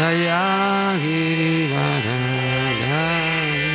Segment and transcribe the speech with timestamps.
[0.00, 3.68] Jaya Girivaradhari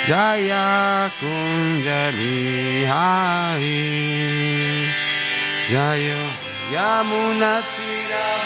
[0.08, 3.84] Jaya Kunjali Hari
[5.68, 6.24] Jayo
[6.72, 8.43] Yamuna Yamunatiravanachari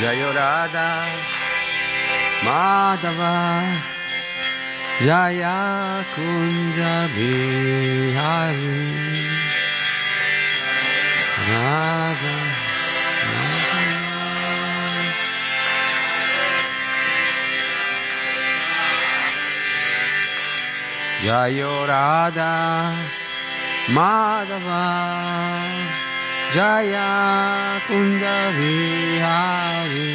[0.00, 0.88] Jayo Radha
[2.44, 3.32] Madhava
[5.06, 8.76] Jaya Kunja Bihari
[11.48, 12.36] Radha
[21.24, 22.52] Jayo Radha
[23.96, 24.84] Madhava
[26.54, 30.14] Jaya Kunda Vihari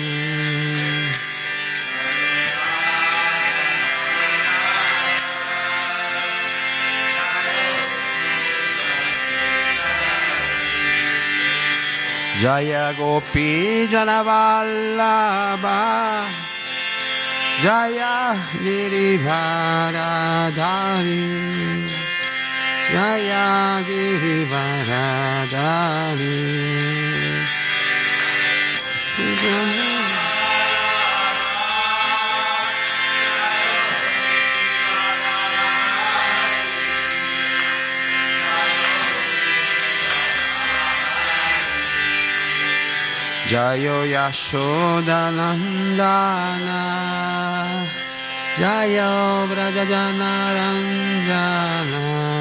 [12.41, 15.81] Jaya Gopi Janavallabha.
[17.61, 18.33] Jaya
[22.91, 26.39] Dayagiri Varadari.
[43.51, 46.79] Jayo Yashodanandana
[48.55, 49.11] Jayo
[49.51, 52.40] Brajajanarandana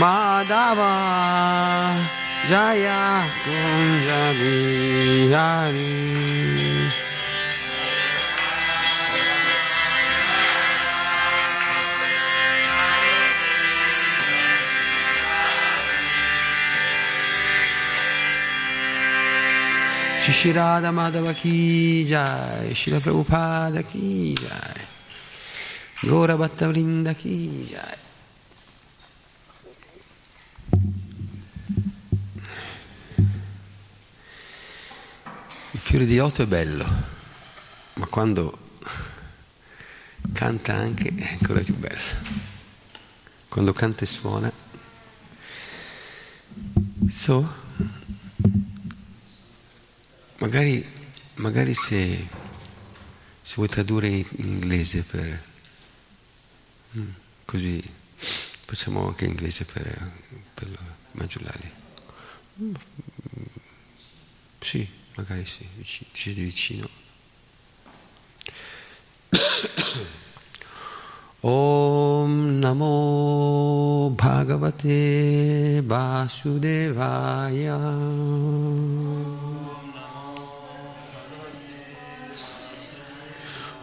[0.00, 6.90] Madhava Jaya Kunjabi Hari
[20.20, 24.82] Shishirada Madhava Ki Jai Shila Prabhupada Ki Jai
[26.06, 28.03] Gora Bhatta Vrinda Ki Jai.
[35.94, 36.84] Fiore di loto è bello,
[37.94, 38.70] ma quando
[40.32, 42.00] canta anche è ancora più bello.
[43.46, 44.52] Quando canta e suona.
[47.08, 47.54] So,
[50.38, 50.84] magari,
[51.34, 52.26] magari se,
[53.40, 55.44] se vuoi tradurre in inglese per...
[56.96, 57.10] Mm,
[57.44, 57.80] così
[58.16, 60.10] facciamo anche in inglese per,
[60.54, 60.76] per
[61.12, 61.70] Maggiolali.
[62.62, 62.74] Mm,
[64.58, 66.88] sì, magari sì, ci siete vicino.
[71.40, 77.76] Om Namo Bhagavate Vasudevaya.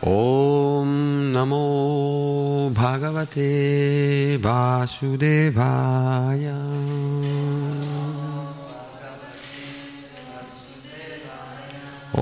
[0.03, 5.61] Om Namo Bhagavate Vasudevaya.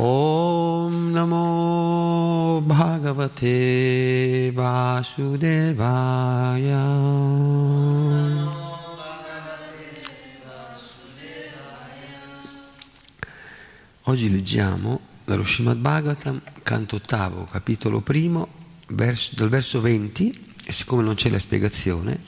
[0.01, 5.97] Om Namo Bhagavate Vasudevaya.
[14.03, 18.47] Oggi leggiamo dallo Srimad Bhagavatam, canto ottavo, capitolo primo,
[18.87, 22.23] verso, dal verso 20, e siccome non c'è la spiegazione,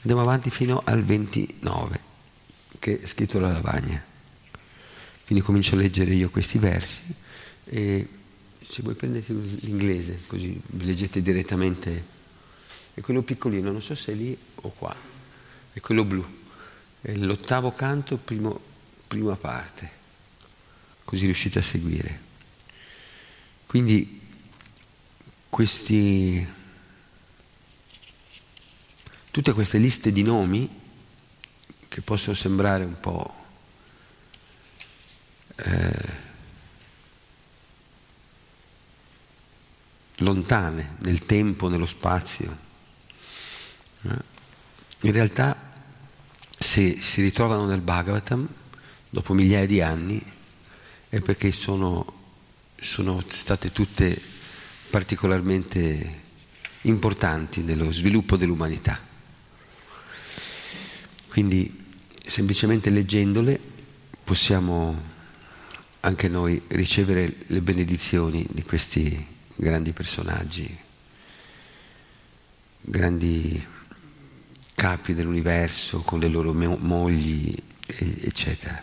[0.00, 2.00] andiamo avanti fino al 29,
[2.80, 4.07] che è scritto la lavagna.
[5.28, 7.02] Quindi comincio a leggere io questi versi
[7.66, 8.08] e
[8.62, 12.04] se voi prendete l'inglese, così vi leggete direttamente,
[12.94, 14.96] è quello piccolino, non so se è lì o qua,
[15.70, 16.24] è quello blu,
[17.02, 18.58] è l'ottavo canto, primo,
[19.06, 19.90] prima parte.
[21.04, 22.20] Così riuscite a seguire.
[23.66, 24.22] Quindi
[25.50, 26.46] questi,
[29.30, 30.66] tutte queste liste di nomi
[31.86, 33.37] che possono sembrare un po'
[35.58, 36.26] eh,
[40.16, 42.56] lontane nel tempo, nello spazio,
[44.02, 44.36] eh,
[45.00, 45.56] in realtà
[46.58, 48.46] se si ritrovano nel Bhagavatam,
[49.10, 50.22] dopo migliaia di anni,
[51.08, 52.04] è perché sono,
[52.78, 54.20] sono state tutte
[54.90, 56.26] particolarmente
[56.82, 58.98] importanti nello sviluppo dell'umanità.
[61.28, 61.86] Quindi
[62.26, 63.58] semplicemente leggendole
[64.24, 65.16] possiamo
[66.00, 70.78] anche noi ricevere le benedizioni di questi grandi personaggi,
[72.80, 73.66] grandi
[74.74, 77.54] capi dell'universo con le loro mogli,
[77.86, 78.80] eccetera.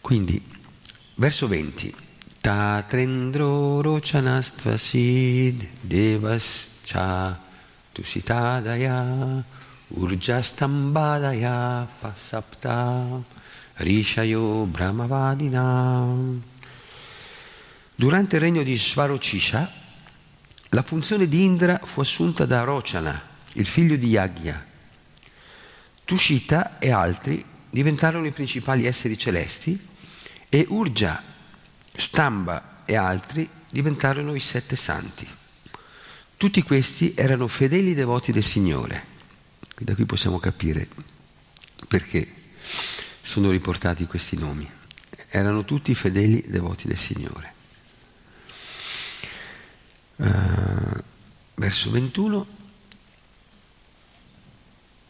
[0.00, 0.40] Quindi,
[1.16, 1.94] verso 20.
[2.40, 7.40] Tatrendro rochanastvasid devascha
[7.92, 9.44] tusitadaya
[9.88, 13.22] urjastambadaya pasapta
[13.76, 16.40] rishayo brahmavadina.
[17.94, 19.70] Durante il regno di Svarocisha,
[20.68, 23.20] la funzione di Indra fu assunta da Rochana,
[23.52, 24.66] il figlio di Yagya.
[26.04, 29.78] Tushita e altri diventarono i principali esseri celesti
[30.48, 31.22] e Urgia,
[31.94, 35.28] Stamba e altri diventarono i sette santi.
[36.36, 39.10] Tutti questi erano fedeli devoti del Signore.
[39.78, 40.88] Da qui possiamo capire
[41.88, 42.41] perché
[43.22, 44.68] sono riportati questi nomi.
[45.30, 47.54] Erano tutti fedeli devoti del Signore.
[50.16, 51.00] Uh,
[51.54, 52.46] verso 21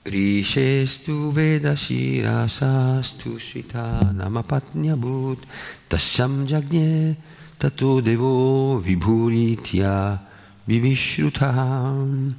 [0.02, 5.44] Rishestu Vedashirasastu Shita Namapatnyabhut
[5.86, 7.16] Tasyam Jagne
[7.58, 10.24] Tato Devo Vibhuritya
[10.64, 12.34] Vivishrutam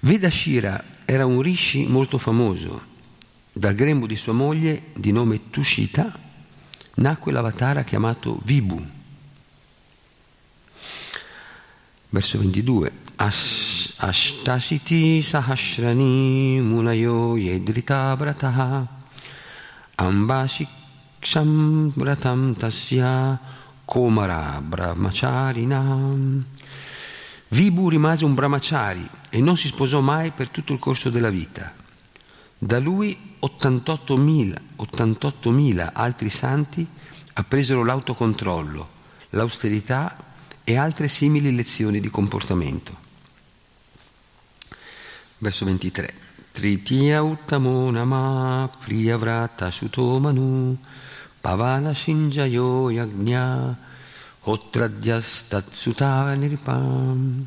[0.00, 2.91] Vedashira era un rishi molto famoso.
[3.54, 6.18] Dal grembo di sua moglie, di nome Tushita,
[6.94, 8.82] nacque l'avatara chiamato Vibhu.
[12.08, 12.92] Verso 22.
[13.16, 18.16] Ash, ashtasiti sahasrani munayo yedrita
[19.96, 23.38] ambashiksham vratam tasya
[23.84, 26.42] komara brahmacharinam
[27.48, 31.74] Vibhu rimase un brahmachari e non si sposò mai per tutto il corso della vita.
[32.56, 36.86] Da lui 88.000, 88.000 altri santi
[37.34, 38.88] appresero l'autocontrollo,
[39.30, 40.16] l'austerità
[40.62, 42.96] e altre simili lezioni di comportamento.
[45.38, 46.14] Verso 23.
[46.52, 50.76] Tritiya Uttamo Nama Priyavrata Sutomanu
[51.40, 53.76] Pavana Shinjayo Yagnya
[54.42, 57.46] Hotradyastat Nirpam.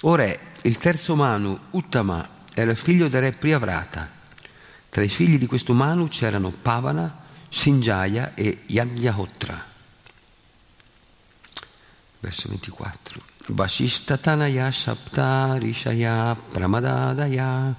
[0.00, 0.16] O
[0.62, 4.13] il terzo Manu, Uttama, era figlio del re Priyavrata.
[4.94, 9.60] Tra i figli di questo Manu c'erano Pavana, Sinjaya e Yagyahotra.
[12.20, 13.20] Verso 24.
[13.48, 17.74] Vashistatanaya Sapta Rishaya Pramadadaya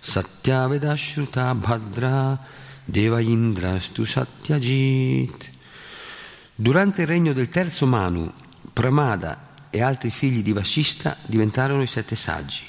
[0.00, 2.38] Satyavedashruta Bhadra
[2.84, 5.50] Deva Indrastu Satyajit.
[6.54, 8.30] Durante il regno del terzo Manu,
[8.70, 12.64] Pramada e altri figli di Vashista diventarono i sette saggi.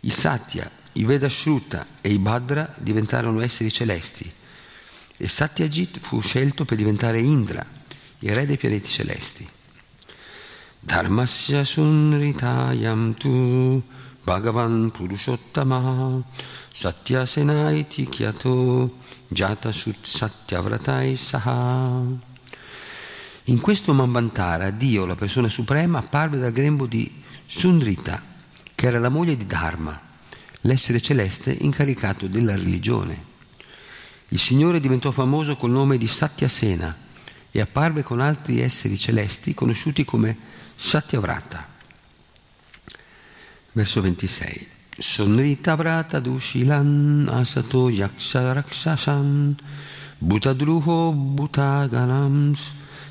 [0.00, 4.30] I Satya, i Vedashruta e i Bhadra diventarono esseri celesti
[5.16, 7.64] e Satyajit fu scelto per diventare Indra,
[8.20, 9.48] il re dei pianeti celesti.
[10.78, 13.82] Dharmasya sunritayam tu
[14.24, 16.22] Bhagavan Purushottama
[16.72, 18.96] Satyasena iti kyato
[19.28, 22.02] Jata Sut Satyavratai Saha.
[23.44, 28.22] In questo Mambantara Dio, la persona suprema, apparve dal grembo di Sundrita,
[28.74, 30.08] che era la moglie di Dharma,
[30.62, 33.28] l'essere celeste incaricato della religione.
[34.28, 36.96] Il Signore diventò famoso col nome di Satyasena
[37.50, 40.36] e apparve con altri esseri celesti conosciuti come
[40.76, 41.66] Satyavrata.
[43.72, 44.68] Verso 26.
[44.98, 49.56] Sonrita vrata dushilan asato yaksha rakshashan
[50.18, 52.60] bhutadruho bhutaganams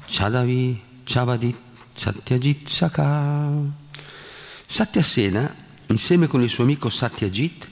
[0.06, 1.58] chadavi chavadit
[1.94, 3.50] satyajit saka.
[4.68, 5.56] Satyasena,
[5.90, 7.70] insieme con il suo amico Satyajit,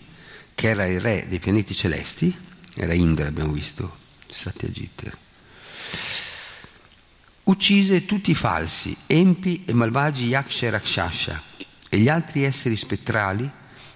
[0.54, 2.36] che era il re dei pianeti celesti,
[2.74, 3.98] era Indra abbiamo visto,
[4.30, 5.18] Satyajit,
[7.44, 11.44] uccise tutti i falsi, empi e malvagi Yaksha e Rakshasha
[11.90, 13.50] e gli altri esseri spettrali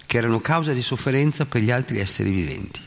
[0.05, 2.81] che erano causa di sofferenza per gli altri esseri viventi.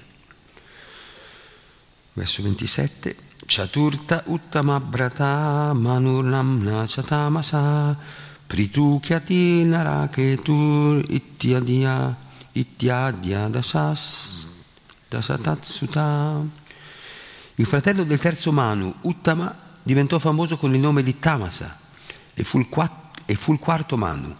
[2.14, 3.16] Verso 27.
[3.46, 12.14] Chaturta uttama brata manurnamna chatamasa pritukyati naraketur ityadya
[12.52, 14.46] ityadya dasas
[15.10, 16.62] dasatatsuta.
[17.56, 21.78] Il fratello del terzo Manu, Uttama, diventò famoso con il nome di Tamasa
[22.34, 24.34] e fu il, quatt- e fu il quarto Manu.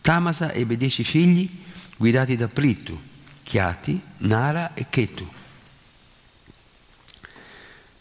[0.00, 1.50] Tamasa ebbe dieci figli
[1.96, 2.98] guidati da Pritu,
[3.42, 5.26] Chiati, Nara e Ketu.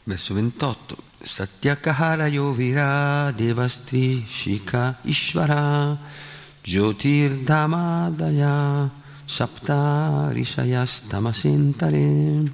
[0.03, 0.97] Verso 28.
[1.25, 5.97] Satyakahara Yovira Devastri Shika Ishvara
[6.61, 8.89] Jyotirdamadaya
[9.25, 12.51] Sapta Rishayastamasentare.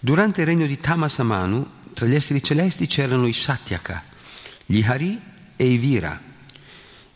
[0.00, 1.64] Durante il regno di Tamasamanu,
[1.94, 4.02] tra gli esseri celesti c'erano i Satyaka,
[4.66, 5.20] gli Hari
[5.54, 6.20] e i Vira.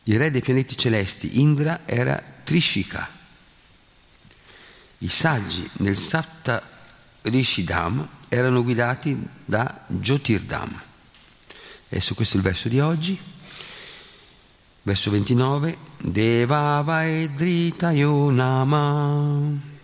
[0.05, 3.09] Il re dei pianeti celesti, Indra, era Trishika.
[4.99, 6.76] I saggi nel Sapta
[7.27, 10.81] Rishidam erano guidati da Jyotirdam.
[11.89, 13.19] Adesso questo è il verso di oggi.
[14.83, 15.77] Verso 29.
[15.99, 19.75] Deva Vaedritayo Nama.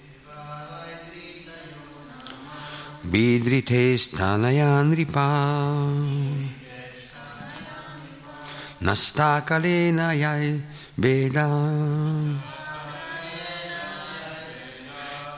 [3.00, 5.90] Vidrite Stanayanripa.
[8.78, 10.62] Nastakalena Yai
[10.94, 12.61] Veda.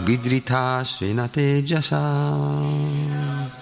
[0.05, 3.60] Vidrita Sena Tejasa.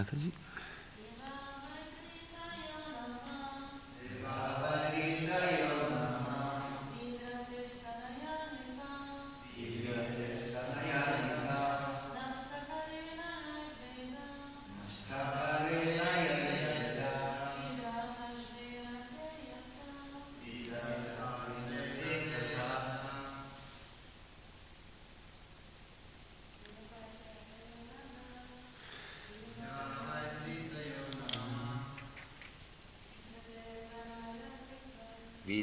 [0.00, 0.32] माता जी।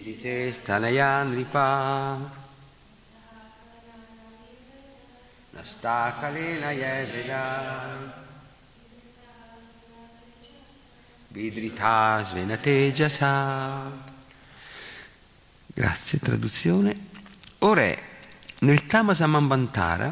[0.08, 0.14] Mataji.
[0.14, 2.18] Vidite stanayanripa
[5.54, 7.98] Nastakalena yevida
[11.30, 14.06] Vidrita svenatejasa
[15.74, 16.96] Grazie, traduzione.
[17.60, 17.94] Ora,
[18.62, 20.12] nel Tamasa Mambantara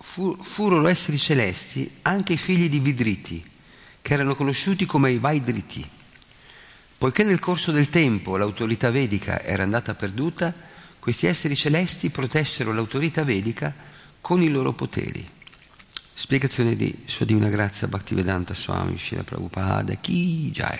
[0.00, 3.48] fu, furono esseri celesti anche i figli di Vidriti,
[4.02, 5.88] che erano conosciuti come i Vaidriti.
[7.04, 10.54] Poiché nel corso del tempo l'autorità vedica era andata perduta,
[10.98, 13.74] questi esseri celesti protessero l'autorità vedica
[14.22, 15.22] con i loro poteri.
[16.14, 20.78] Spiegazione di Sua Divina Grazia Bhaktivedanta Swami Shila Prabhupada Ki Jai.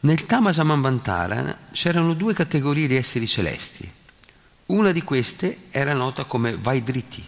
[0.00, 3.86] Nel Tamasa Mambantara c'erano due categorie di esseri celesti.
[4.68, 7.22] Una di queste era nota come Vaidriti.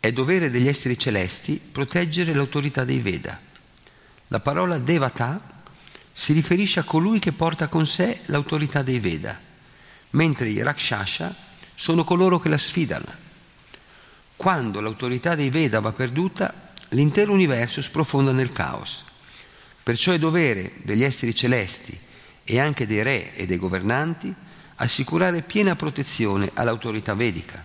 [0.00, 3.38] È dovere degli esseri celesti proteggere l'autorità dei Veda.
[4.28, 5.52] La parola Devata
[6.18, 9.38] si riferisce a colui che porta con sé l'autorità dei Veda,
[10.10, 11.32] mentre i Rakshasha
[11.74, 13.04] sono coloro che la sfidano.
[14.34, 19.04] Quando l'autorità dei Veda va perduta, l'intero universo sprofonda nel caos.
[19.82, 21.96] Perciò è dovere degli esseri celesti
[22.44, 24.34] e anche dei re e dei governanti
[24.76, 27.62] assicurare piena protezione all'autorità vedica.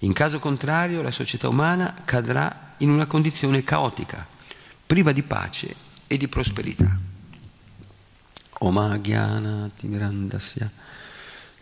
[0.00, 4.26] In caso contrario la società umana cadrà in una condizione caotica,
[4.84, 5.74] priva di pace
[6.08, 7.07] e di prosperità.
[8.60, 10.68] Oma Gyana Timirandasya.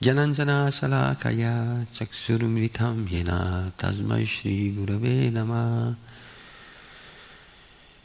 [0.01, 5.95] Gyananjana Salakaya Chaksurumritam Yena Tasmai Shri Gurave Namah.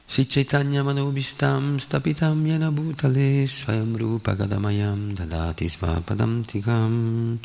[0.07, 7.39] Sri Chaitanya Manobistam Stapitam Yena Bhutale Swayam Rupa Gadamayam Dadati Svapadam Tikam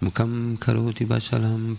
[0.00, 1.76] Mukam Karoti Vasalam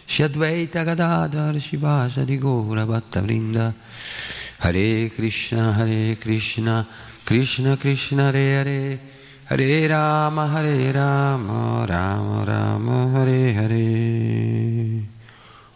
[0.06, 2.84] Shri Advaita Gadadhar Shivasadi Gaura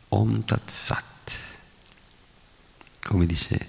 [0.09, 1.33] Om Tat Sat
[3.03, 3.67] come dice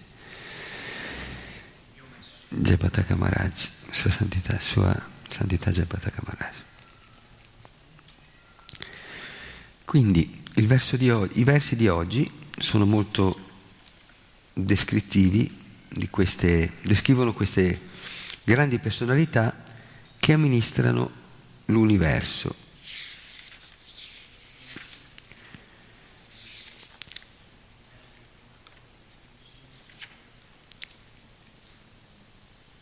[2.50, 4.94] Jayapataka Maharaj sua santità, sua
[5.30, 6.56] santità Jayapataka Maharaj
[9.86, 10.44] quindi
[11.16, 13.48] oggi, i versi di oggi sono molto
[14.54, 15.58] descrittivi
[16.10, 17.80] queste, descrivono queste
[18.44, 19.64] grandi personalità
[20.20, 21.10] che amministrano
[21.66, 22.68] l'universo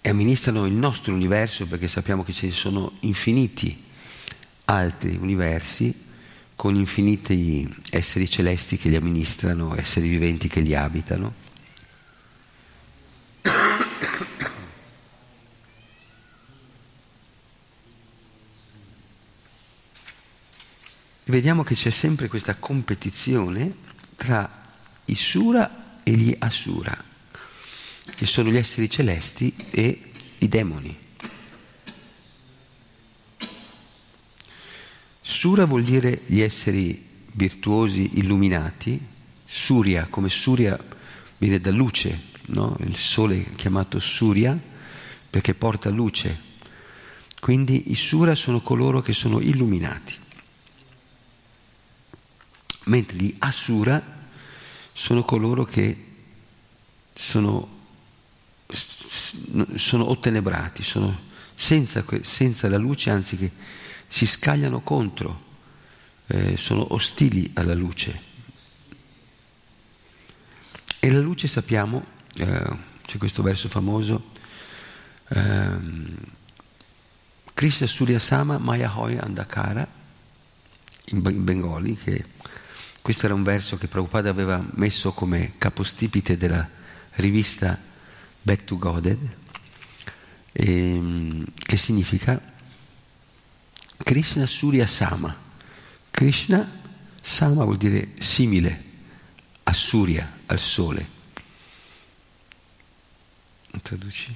[0.08, 3.84] e amministrano il nostro universo perché sappiamo che ci sono infiniti
[4.64, 5.94] altri universi
[6.56, 11.34] con infiniti esseri celesti che li amministrano, esseri viventi che li abitano.
[21.26, 23.76] Vediamo che c'è sempre questa competizione
[24.16, 24.50] tra
[25.04, 27.16] i Sura e gli Asura
[28.16, 31.06] che sono gli esseri celesti e i demoni.
[35.22, 39.00] Sura vuol dire gli esseri virtuosi, illuminati,
[39.46, 40.78] Surya, come Surya
[41.38, 42.76] viene da luce, no?
[42.80, 44.58] il sole chiamato Surya
[45.30, 46.46] perché porta luce.
[47.40, 50.16] Quindi i Sura sono coloro che sono illuminati,
[52.86, 54.02] mentre gli Asura
[54.92, 56.06] sono coloro che
[57.14, 57.77] sono
[58.70, 61.26] sono ottenebrati, sono
[61.56, 63.52] senza, senza, la luce, anzi che
[64.08, 65.46] si scagliano contro,
[66.28, 68.26] eh, sono ostili alla luce.
[71.00, 74.32] E la luce sappiamo, eh, c'è questo verso famoso,
[75.30, 76.26] eh,
[77.54, 79.88] Krishna Surya Sama Maya Hoya Andakara
[81.06, 82.24] in bengali, che
[83.02, 86.68] questo era un verso che Prabhupada aveva messo come capostipite della
[87.14, 87.80] rivista
[88.48, 89.20] Back to Godhead,
[90.54, 92.42] ehm, che significa
[93.98, 95.36] Krishna Surya Sama.
[96.10, 96.80] Krishna
[97.20, 98.84] Sama vuol dire simile
[99.64, 101.10] a Surya, al sole.
[103.82, 104.36] Traduci?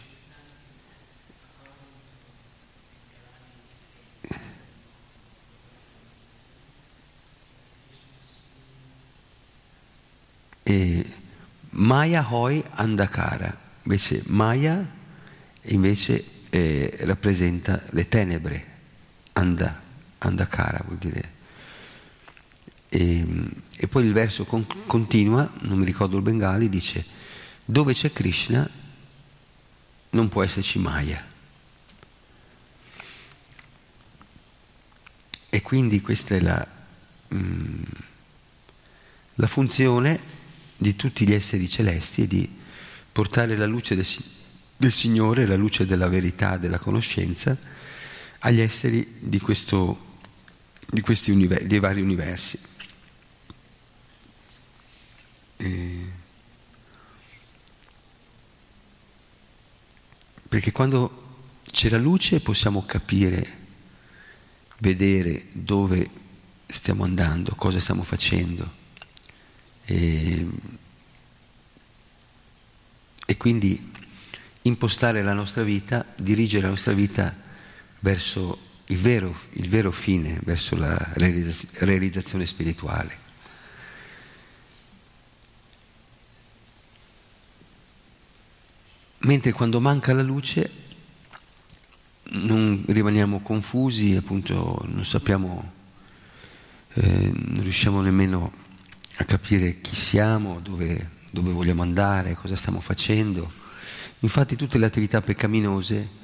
[10.63, 11.13] E
[11.69, 14.99] Maya Hoi Andakara, invece Maya
[15.63, 18.65] invece eh, rappresenta le tenebre,
[19.33, 19.81] Anda,
[20.19, 21.39] Andakara vuol dire.
[22.89, 23.25] E,
[23.77, 27.19] e poi il verso con, continua, non mi ricordo il bengali, dice
[27.63, 28.69] dove c'è Krishna
[30.09, 31.25] non può esserci Maya.
[35.49, 36.67] E quindi questa è la,
[37.33, 37.83] mm,
[39.35, 40.19] la funzione
[40.75, 42.59] di tutti gli esseri celesti e di
[43.11, 44.07] portare la luce del,
[44.77, 47.57] del Signore, la luce della verità, della conoscenza,
[48.39, 50.17] agli esseri di, questo,
[50.87, 52.59] di questi univers, dei vari universi.
[55.57, 56.19] E
[60.47, 61.19] perché quando
[61.63, 63.59] c'è la luce possiamo capire,
[64.79, 66.09] vedere dove
[66.65, 68.79] stiamo andando, cosa stiamo facendo
[69.85, 70.47] e,
[73.31, 73.91] e quindi
[74.63, 77.33] impostare la nostra vita, dirigere la nostra vita
[77.99, 83.17] verso il vero, il vero fine, verso la realizzazione spirituale.
[89.19, 90.69] Mentre quando manca la luce
[92.31, 95.71] non rimaniamo confusi, appunto non sappiamo,
[96.95, 98.51] eh, non riusciamo nemmeno
[99.15, 103.51] a capire chi siamo, dove, dove vogliamo andare, cosa stiamo facendo.
[104.19, 106.19] Infatti tutte le attività peccaminose,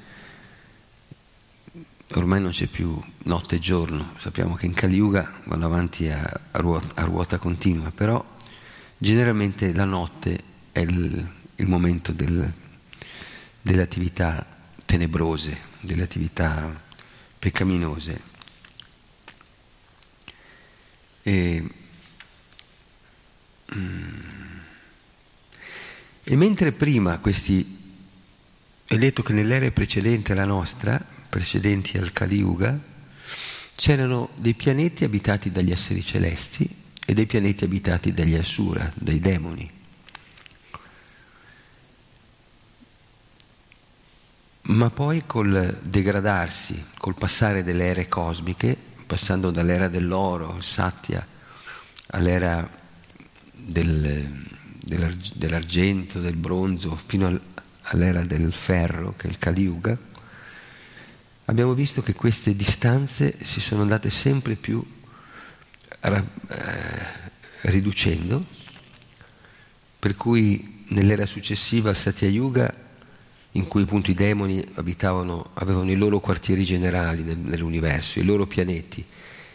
[2.14, 6.40] ormai non c'è più notte e giorno, sappiamo che in Kali Yuga vanno avanti a,
[6.52, 8.24] ruota, a ruota, continua, però
[8.96, 12.52] generalmente la notte è il, il momento del,
[13.60, 14.46] delle attività
[14.84, 16.80] tenebrose, delle attività
[17.38, 18.36] peccaminose.
[21.22, 21.68] E
[26.30, 27.64] e mentre prima questi,
[28.84, 32.78] è detto che nell'era precedente alla nostra, precedenti al Kali Yuga,
[33.74, 36.68] c'erano dei pianeti abitati dagli esseri celesti
[37.06, 39.70] e dei pianeti abitati dagli Asura, dai demoni.
[44.64, 51.26] Ma poi col degradarsi, col passare delle ere cosmiche, passando dall'era dell'oro, Satya,
[52.08, 52.68] all'era
[53.50, 54.57] del,
[54.88, 57.38] dell'argento, del bronzo, fino
[57.82, 59.96] all'era del ferro, che è il Kali Yuga,
[61.44, 64.82] abbiamo visto che queste distanze si sono andate sempre più
[66.00, 66.22] eh,
[67.62, 68.44] riducendo,
[69.98, 72.86] per cui nell'era successiva al Satya Yuga,
[73.52, 79.04] in cui appunto i demoni abitavano, avevano i loro quartieri generali nell'universo, i loro pianeti,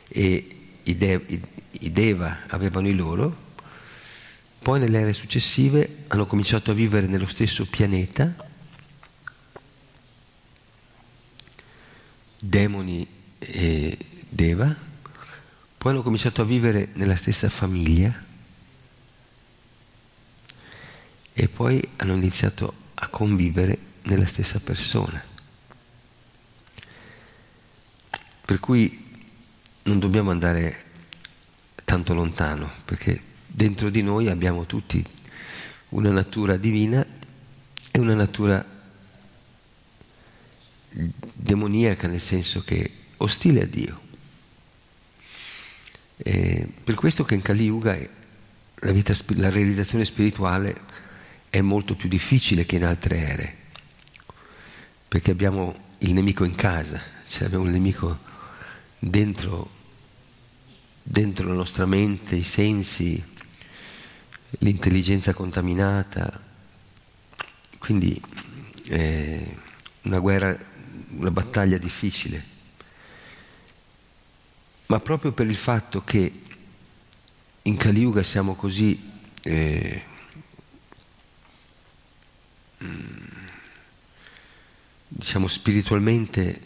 [0.08, 0.48] e
[0.84, 1.42] i, de, i,
[1.72, 3.43] i Deva avevano i loro,
[4.64, 8.34] poi nelle ere successive hanno cominciato a vivere nello stesso pianeta,
[12.40, 13.06] demoni
[13.40, 13.98] e
[14.30, 14.74] Deva,
[15.78, 18.24] poi hanno cominciato a vivere nella stessa famiglia
[21.34, 25.22] e poi hanno iniziato a convivere nella stessa persona.
[28.46, 29.28] Per cui
[29.84, 30.86] non dobbiamo andare
[31.84, 35.06] tanto lontano, perché dentro di noi abbiamo tutti
[35.90, 37.06] una natura divina
[37.92, 38.66] e una natura
[40.90, 44.02] demoniaca, nel senso che ostile a Dio.
[46.18, 47.96] E per questo che in Kali Yuga
[48.76, 50.76] la, vita, la realizzazione spirituale
[51.50, 53.56] è molto più difficile che in altre ere,
[55.08, 58.18] perché abbiamo il nemico in casa, cioè abbiamo il nemico
[58.98, 59.70] dentro,
[61.04, 63.24] dentro la nostra mente, i sensi,
[64.60, 66.42] l'intelligenza contaminata,
[67.78, 68.22] quindi
[68.86, 69.46] è
[70.04, 70.58] una guerra,
[71.10, 72.52] una battaglia difficile.
[74.88, 76.42] Ma proprio per il fatto che
[77.64, 79.12] in Kali Yuga siamo così
[79.42, 80.04] eh,
[85.08, 86.60] diciamo spiritualmente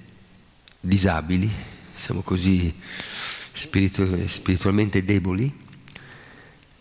[0.80, 1.50] disabili,
[1.96, 2.74] siamo così
[3.54, 5.66] spiritualmente deboli,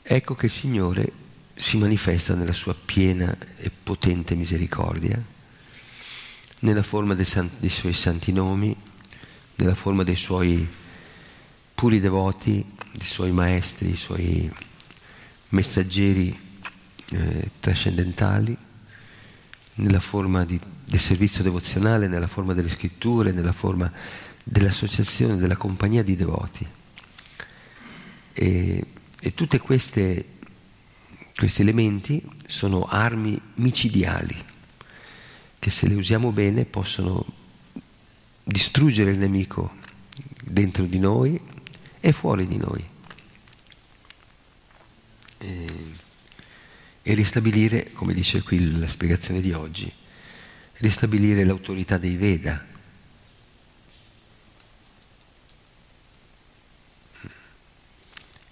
[0.08, 1.12] ecco che il Signore
[1.54, 5.20] si manifesta nella sua piena e potente misericordia,
[6.60, 8.74] nella forma dei, santi, dei suoi santi nomi,
[9.56, 10.68] nella forma dei suoi
[11.74, 14.50] puri devoti, dei suoi maestri, i suoi
[15.48, 16.38] messaggeri
[17.10, 18.56] eh, trascendentali,
[19.74, 23.90] nella forma di, del servizio devozionale, nella forma delle scritture, nella forma
[24.42, 26.66] dell'associazione, della compagnia di devoti.
[28.32, 28.84] E,
[29.26, 30.24] e tutti questi
[31.56, 34.36] elementi sono armi micidiali
[35.58, 37.26] che se le usiamo bene possono
[38.44, 39.78] distruggere il nemico
[40.44, 41.40] dentro di noi
[41.98, 42.88] e fuori di noi.
[45.38, 45.66] E,
[47.02, 49.92] e ristabilire, come dice qui la spiegazione di oggi,
[50.74, 52.64] ristabilire l'autorità dei Veda.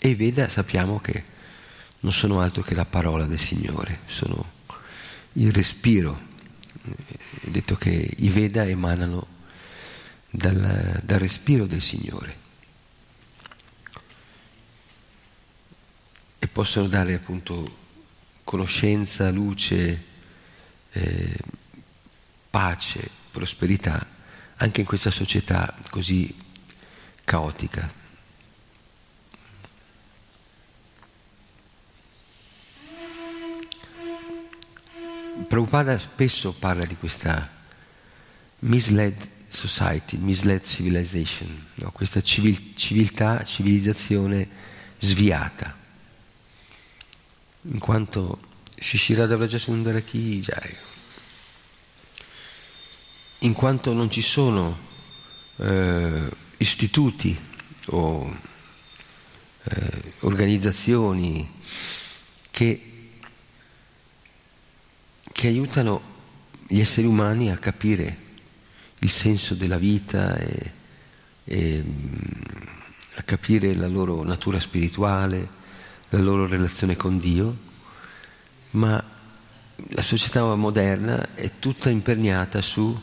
[0.04, 1.24] E i Veda sappiamo che
[2.00, 4.52] non sono altro che la parola del Signore, sono
[5.32, 6.20] il respiro.
[7.40, 9.26] È detto che i Veda emanano
[10.28, 12.36] dal, dal respiro del Signore.
[16.38, 17.78] E possono dare appunto
[18.44, 20.04] conoscenza, luce,
[20.92, 21.38] eh,
[22.50, 24.06] pace, prosperità,
[24.56, 26.36] anche in questa società così
[27.24, 28.02] caotica.
[35.48, 37.50] Prabhupada spesso parla di questa
[38.60, 41.90] misled society, misled civilization, no?
[41.90, 44.48] questa civil- civiltà, civilizzazione
[44.98, 45.76] sviata,
[47.62, 48.38] in quanto
[48.78, 50.76] Shishirada Vrajasundara Ki Jai,
[53.40, 54.78] in quanto non ci sono
[55.56, 57.38] eh, istituti
[57.86, 58.36] o
[59.64, 61.48] eh, organizzazioni
[62.50, 62.93] che,
[65.34, 66.00] che aiutano
[66.68, 68.16] gli esseri umani a capire
[69.00, 70.72] il senso della vita e,
[71.42, 71.84] e
[73.16, 75.48] a capire la loro natura spirituale,
[76.10, 77.56] la loro relazione con Dio,
[78.70, 79.02] ma
[79.88, 82.96] la società moderna è tutta imperniata su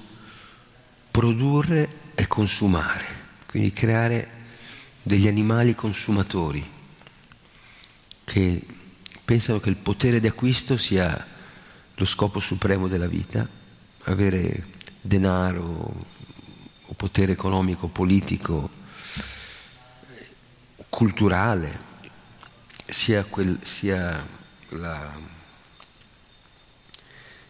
[1.12, 3.06] produrre e consumare,
[3.46, 4.40] quindi creare
[5.04, 6.66] degli animali consumatori
[8.24, 8.62] che
[9.26, 11.28] pensano che il potere d'acquisto sia
[11.96, 13.48] lo scopo supremo della vita,
[14.04, 14.66] avere
[15.02, 15.96] denaro
[16.86, 18.70] o potere economico, politico,
[20.90, 21.80] culturale,
[22.88, 24.26] sia, quel, sia
[24.70, 25.30] la...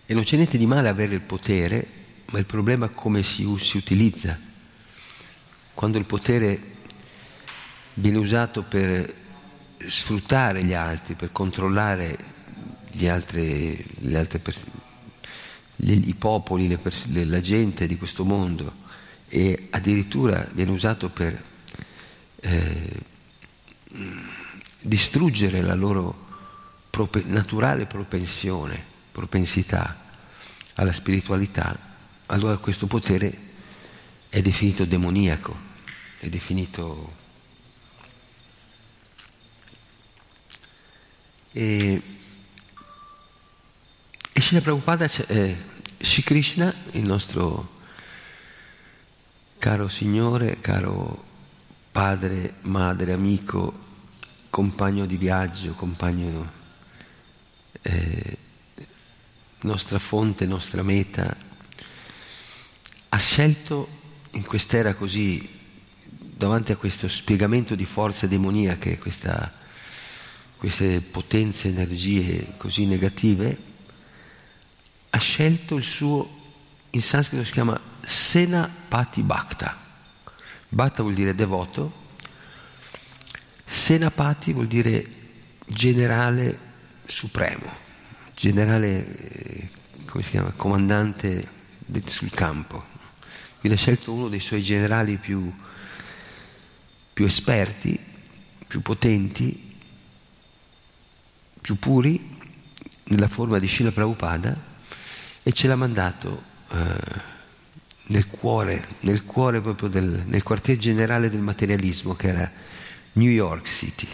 [0.06, 1.88] E non c'è niente di male avere il potere,
[2.32, 4.38] ma il problema è come si, si utilizza.
[5.74, 6.60] Quando il potere
[7.96, 9.14] viene usato per
[9.86, 12.18] sfruttare gli altri, per controllare
[12.92, 14.72] gli altri, le altre persone,
[15.78, 18.80] i popoli, le pers- la gente di questo mondo.
[19.28, 21.42] E addirittura viene usato per
[22.42, 23.02] eh,
[24.82, 26.28] distruggere la loro
[26.90, 30.10] prope- naturale propensione, propensità
[30.76, 31.78] alla spiritualità,
[32.28, 33.50] allora questo potere
[34.30, 35.56] è definito demoniaco,
[36.20, 37.20] è definito...
[41.54, 42.02] E,
[44.42, 45.56] e Srila Prabhupada eh,
[46.00, 47.80] Shri Krishna, il nostro
[49.60, 51.24] caro Signore, caro
[51.92, 53.72] padre, madre, amico,
[54.50, 56.52] compagno di viaggio, compagno,
[57.84, 58.38] eh,
[59.62, 61.38] nostra fonte, nostra meta,
[63.10, 63.88] ha scelto
[64.32, 65.48] in quest'era così,
[66.10, 69.54] davanti a questo spiegamento di forze demoniache, questa,
[70.58, 73.70] queste potenze, energie così negative,
[75.12, 76.40] ha scelto il suo,
[76.92, 79.78] in sanscrito si chiama Sena Pati Bhakta.
[80.70, 82.00] Bhakta vuol dire devoto,
[83.66, 85.06] Senapati vuol dire
[85.66, 86.58] generale
[87.06, 87.70] supremo,
[88.36, 89.70] generale, eh,
[90.06, 91.48] come si chiama, comandante
[92.06, 92.84] sul campo.
[93.60, 95.54] Quindi ha scelto uno dei suoi generali più,
[97.14, 98.00] più esperti,
[98.68, 99.76] più potenti,
[101.60, 102.38] più puri,
[103.06, 104.71] nella forma di Srila Prabhupada,
[105.44, 107.30] e ce l'ha mandato eh,
[108.08, 112.52] nel cuore, nel cuore proprio del, nel quartier generale del materialismo che era
[113.14, 114.08] New York City.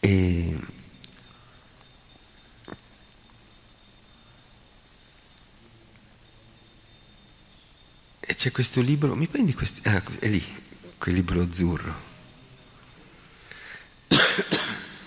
[0.00, 0.58] E
[8.40, 9.86] c'è questo libro, mi prendi questo?
[9.90, 10.42] Ah, è lì,
[10.96, 12.08] quel libro azzurro.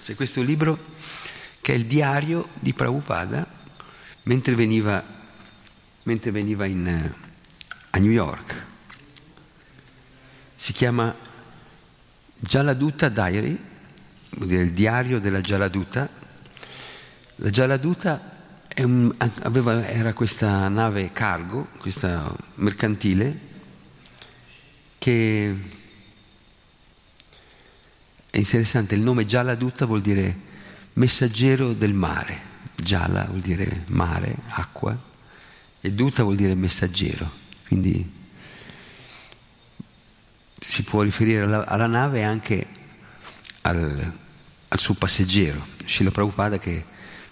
[0.04, 0.78] C'è questo libro
[1.62, 3.48] che è il diario di Prabhupada
[4.24, 5.02] mentre veniva,
[6.04, 7.14] mentre veniva in,
[7.90, 8.66] a New York.
[10.56, 11.16] Si chiama
[12.38, 13.58] Jaladuta Diary,
[14.32, 16.10] vuol dire il diario della Jaladuta.
[17.38, 18.32] La Jaladuta
[19.44, 23.40] aveva, era questa nave cargo, questa mercantile,
[24.98, 25.56] che
[28.34, 30.36] è interessante, il nome Jaladuta vuol dire
[30.94, 32.52] messaggero del mare.
[32.76, 34.98] Jala vuol dire mare, acqua,
[35.80, 37.30] e Duta vuol dire messaggero.
[37.68, 38.12] Quindi
[40.60, 42.68] si può riferire alla, alla nave e anche
[43.62, 44.14] al,
[44.68, 45.64] al suo passeggero.
[45.86, 46.84] Srila Prabhupada che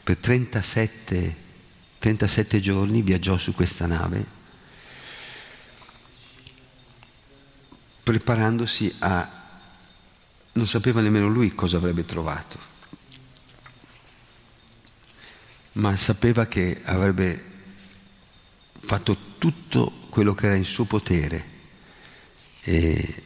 [0.03, 1.35] per 37,
[1.97, 4.23] 37 giorni viaggiò su questa nave
[8.03, 9.39] preparandosi a...
[10.53, 12.57] non sapeva nemmeno lui cosa avrebbe trovato,
[15.73, 17.49] ma sapeva che avrebbe
[18.79, 21.45] fatto tutto quello che era in suo potere
[22.61, 23.23] e,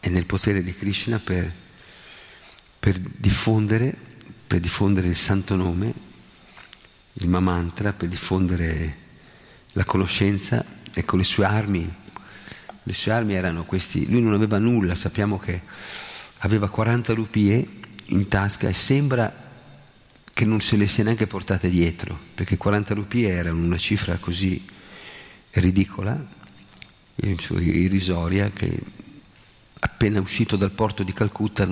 [0.00, 1.54] e nel potere di Krishna per,
[2.78, 4.06] per diffondere
[4.48, 5.92] per diffondere il santo nome,
[7.12, 8.96] il Mamantra, per diffondere
[9.72, 11.94] la conoscenza e con le sue armi.
[12.82, 15.60] Le sue armi erano questi, lui non aveva nulla, sappiamo che
[16.38, 17.66] aveva 40 rupie
[18.06, 19.46] in tasca e sembra
[20.32, 24.64] che non se le sia neanche portate dietro, perché 40 rupie erano una cifra così
[25.50, 26.16] ridicola,
[27.16, 28.78] irrisoria, che
[29.80, 31.64] appena uscito dal porto di Calcutta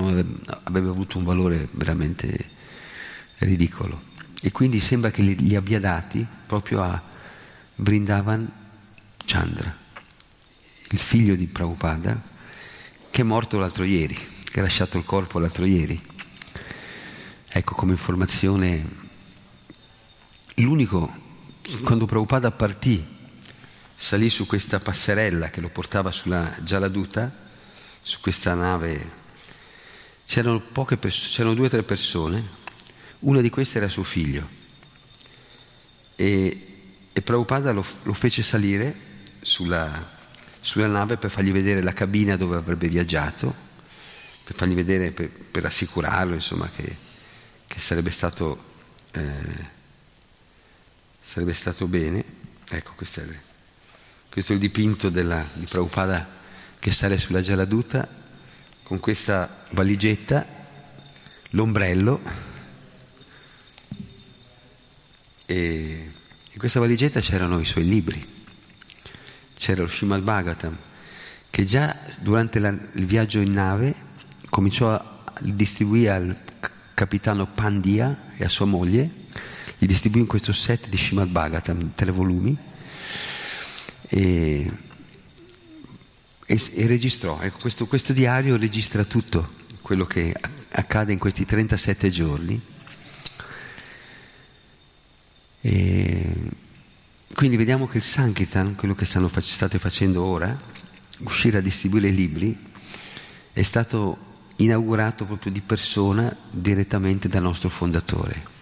[0.64, 2.50] aveva avuto un valore veramente
[3.38, 4.14] ridicolo.
[4.42, 7.00] E quindi sembra che li, abbia dati proprio a
[7.76, 8.50] Vrindavan
[9.24, 9.76] Chandra,
[10.90, 12.20] il figlio di Prabhupada,
[13.11, 14.18] che è morto l'altro ieri,
[14.57, 16.03] che ha lasciato il corpo l'altro ieri.
[17.47, 18.88] Ecco come informazione,
[20.55, 21.14] l'unico,
[21.85, 23.05] quando Prabhupada partì,
[23.95, 27.31] salì su questa passerella che lo portava sulla Jaladuta,
[28.01, 29.11] su questa nave,
[30.25, 32.42] c'erano, poche pers- c'erano due o tre persone.
[33.19, 34.49] Una di queste era suo figlio.
[36.16, 36.79] E,
[37.12, 38.97] e Prabhupada lo, lo fece salire
[39.42, 40.16] sulla,
[40.62, 43.65] sulla, nave per fargli vedere la cabina dove avrebbe viaggiato,
[44.46, 46.96] per fargli vedere, per, per assicurarlo insomma, che,
[47.66, 48.62] che sarebbe, stato,
[49.11, 49.66] eh,
[51.18, 52.24] sarebbe stato bene.
[52.68, 53.37] Ecco, questo è, il,
[54.30, 56.28] questo è il dipinto della, di Prabhupada
[56.78, 58.09] che sale sulla Jaladuta
[58.85, 60.46] con questa valigetta,
[61.50, 62.22] l'ombrello
[65.44, 66.12] e
[66.52, 68.24] in questa valigetta c'erano i suoi libri,
[69.56, 70.78] c'era lo Shimal Bhagavatam,
[71.50, 74.06] che già durante la, il viaggio in nave
[74.48, 76.37] cominciò a distribuire al
[76.94, 79.11] capitano Pandia e a sua moglie,
[79.78, 82.57] gli distribuì in questo set di Shimal Bhagavatam, tre volumi,
[84.09, 84.72] e,
[86.47, 90.34] e, e registrò, ecco, questo, questo diario registra tutto quello che
[90.70, 92.61] accade in questi 37 giorni.
[95.61, 96.32] E
[97.34, 100.59] quindi vediamo che il Sankirtan, quello che stanno, state facendo ora,
[101.18, 102.57] uscire a distribuire i libri,
[103.53, 104.26] è stato
[104.57, 108.54] inaugurato proprio di persona direttamente dal nostro fondatore.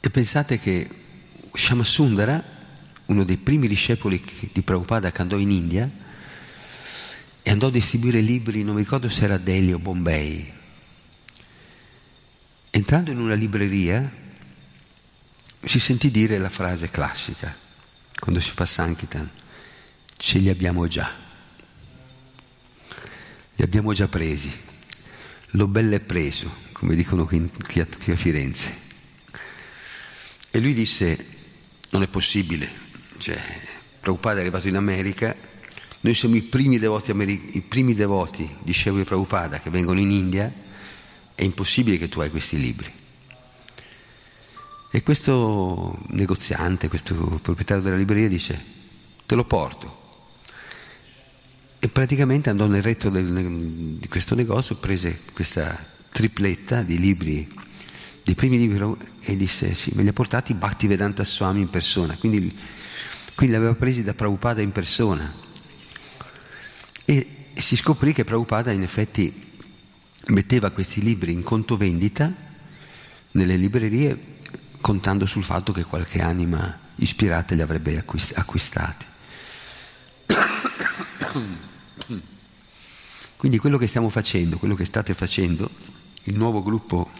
[0.00, 0.88] E pensate che
[1.52, 2.42] Shamasundara,
[3.06, 5.90] uno dei primi discepoli di Prabhupada che andò in India,
[7.42, 10.58] e andò a distribuire libri, non mi ricordo se era Delhi o Bombay,
[12.72, 14.10] Entrando in una libreria
[15.62, 17.54] si sentì dire la frase classica,
[18.18, 19.28] quando si fa Sankirtan,
[20.20, 21.10] ce li abbiamo già,
[23.56, 24.52] li abbiamo già presi,
[25.52, 28.88] lo bello è preso, come dicono qui, qui, a, qui a Firenze.
[30.50, 31.26] E lui disse,
[31.92, 32.70] non è possibile,
[33.16, 33.42] cioè,
[33.98, 35.34] Prabhupada è arrivato in America,
[36.00, 37.12] noi siamo i primi devoti,
[37.52, 40.52] i primi devoti discepoli di Prabhupada che vengono in India,
[41.34, 42.92] è impossibile che tu hai questi libri.
[44.90, 48.62] E questo negoziante, questo proprietario della libreria dice,
[49.24, 49.99] te lo porto.
[51.82, 55.74] E praticamente andò nel retro del, di questo negozio, prese questa
[56.10, 57.48] tripletta di libri,
[58.22, 62.16] dei primi libri, e disse, sì, me li ha portati Bhaktivedanta Swami in persona.
[62.18, 62.54] Quindi,
[63.34, 65.32] quindi li aveva presi da Prabhupada in persona.
[67.06, 69.32] E, si scoprì che Prabhupada in effetti
[70.26, 72.30] metteva questi libri in conto vendita
[73.32, 74.36] nelle librerie
[74.82, 79.06] contando sul fatto che qualche anima ispirata li avrebbe acquist- acquistati.
[83.36, 85.70] Quindi quello che stiamo facendo, quello che state facendo,
[86.24, 87.10] il nuovo gruppo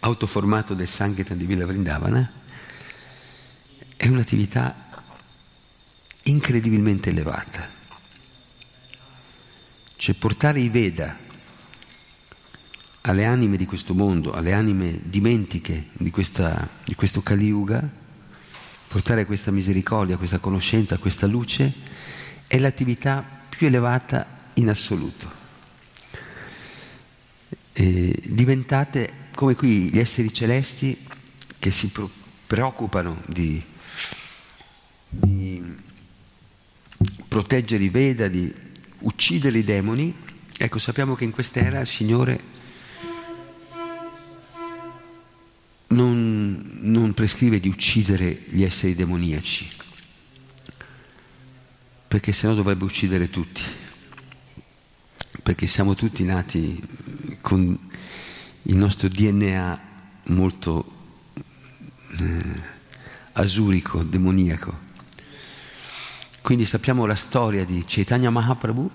[0.00, 2.30] autoformato del Sankirtan di Villa Vrindavana,
[3.96, 4.86] è un'attività
[6.24, 7.68] incredibilmente elevata.
[9.96, 11.18] Cioè portare i Veda
[13.02, 17.88] alle anime di questo mondo, alle anime dimentiche di, questa, di questo Kali Yuga,
[18.88, 21.72] portare questa misericordia, questa conoscenza, questa luce,
[22.46, 25.44] è l'attività più elevata in assoluto.
[27.72, 30.96] E diventate come qui gli esseri celesti
[31.58, 31.92] che si
[32.46, 33.62] preoccupano di,
[35.08, 35.74] di
[37.28, 38.52] proteggere i Veda, di
[39.00, 40.14] uccidere i demoni,
[40.56, 42.54] ecco sappiamo che in quest'era il Signore
[45.88, 49.70] non, non prescrive di uccidere gli esseri demoniaci,
[52.08, 53.62] perché sennò dovrebbe uccidere tutti,
[55.42, 56.80] perché siamo tutti nati
[57.40, 57.78] con
[58.62, 59.80] il nostro DNA
[60.28, 60.92] molto
[62.18, 62.60] eh,
[63.32, 64.84] asurico, demoniaco.
[66.40, 68.90] Quindi sappiamo la storia di Chaitanya Mahaprabhu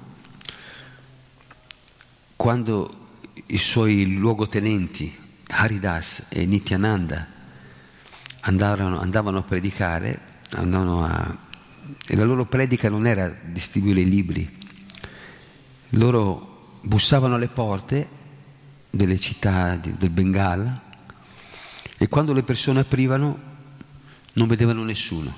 [2.36, 3.10] quando
[3.48, 5.16] i suoi luogotenenti
[5.48, 7.28] Haridas e Nityananda
[8.40, 10.20] andavano, andavano a predicare,
[10.52, 11.38] andavano a,
[12.08, 14.58] e la loro predica non era distribuire i libri,
[15.90, 18.08] loro bussavano alle porte
[18.90, 20.84] delle città di, del Bengala
[21.98, 23.50] e quando le persone aprivano
[24.34, 25.34] non vedevano nessuno,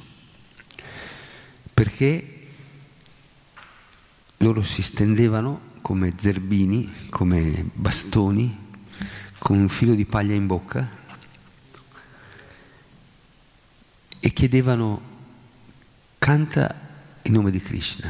[1.73, 2.47] perché
[4.37, 8.61] loro si stendevano come zerbini, come bastoni
[9.37, 10.89] con un filo di paglia in bocca
[14.19, 15.11] e chiedevano
[16.23, 16.73] canta
[17.23, 18.09] in nome di Krishna,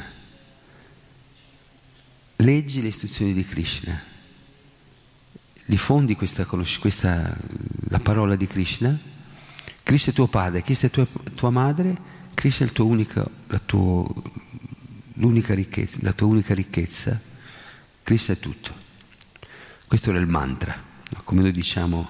[2.35, 3.99] leggi le istruzioni di Krishna,
[5.65, 7.35] diffondi questa, questa,
[7.89, 8.95] la parola di Krishna,
[9.81, 11.97] Krishna è tuo padre, Krishna è tua, tua madre,
[12.35, 14.05] Krishna è il tuo unico, la, tua,
[15.55, 17.19] ricchezza, la tua unica ricchezza,
[18.03, 18.71] Krishna è tutto.
[19.87, 20.91] Questo era il mantra
[21.23, 22.09] come noi diciamo,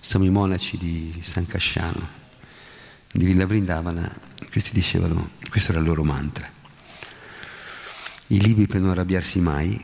[0.00, 2.17] siamo i monaci di San Casciano,
[3.12, 4.14] di Villa Vrindavana,
[4.50, 6.50] questi dicevano, questo era il loro mantra.
[8.28, 9.82] I libri per non arrabbiarsi mai,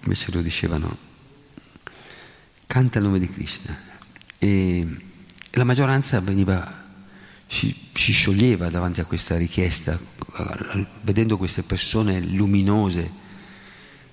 [0.00, 0.96] invece lo dicevano,
[2.66, 3.76] canta il nome di Krishna.
[4.38, 4.86] E
[5.52, 6.84] la maggioranza veniva,
[7.46, 9.98] si, si scioglieva davanti a questa richiesta,
[11.00, 13.10] vedendo queste persone luminose,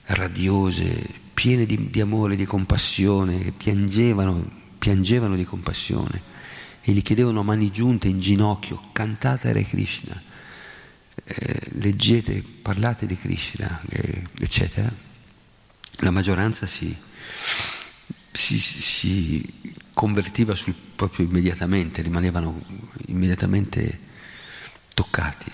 [0.06, 6.38] radiose, piene di, di amore, di compassione, che piangevano, piangevano di compassione
[6.82, 10.22] e gli chiedevano a mani giunte in ginocchio, cantate Hare Krishna,
[11.24, 14.92] eh, leggete, parlate di Krishna, eh, eccetera.
[16.02, 16.96] La maggioranza si,
[18.32, 22.62] si, si convertiva sul, proprio immediatamente, rimanevano
[23.08, 24.00] immediatamente
[24.94, 25.52] toccati.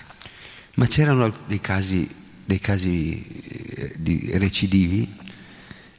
[0.74, 2.08] Ma c'erano dei casi,
[2.44, 5.12] dei casi eh, di recidivi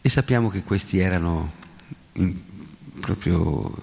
[0.02, 1.54] e sappiamo che questi erano
[2.14, 2.36] in,
[3.02, 3.76] proprio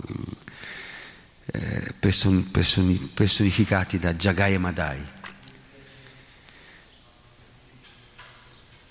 [1.47, 5.05] eh, person, personi, personificati da Jagai e Madai.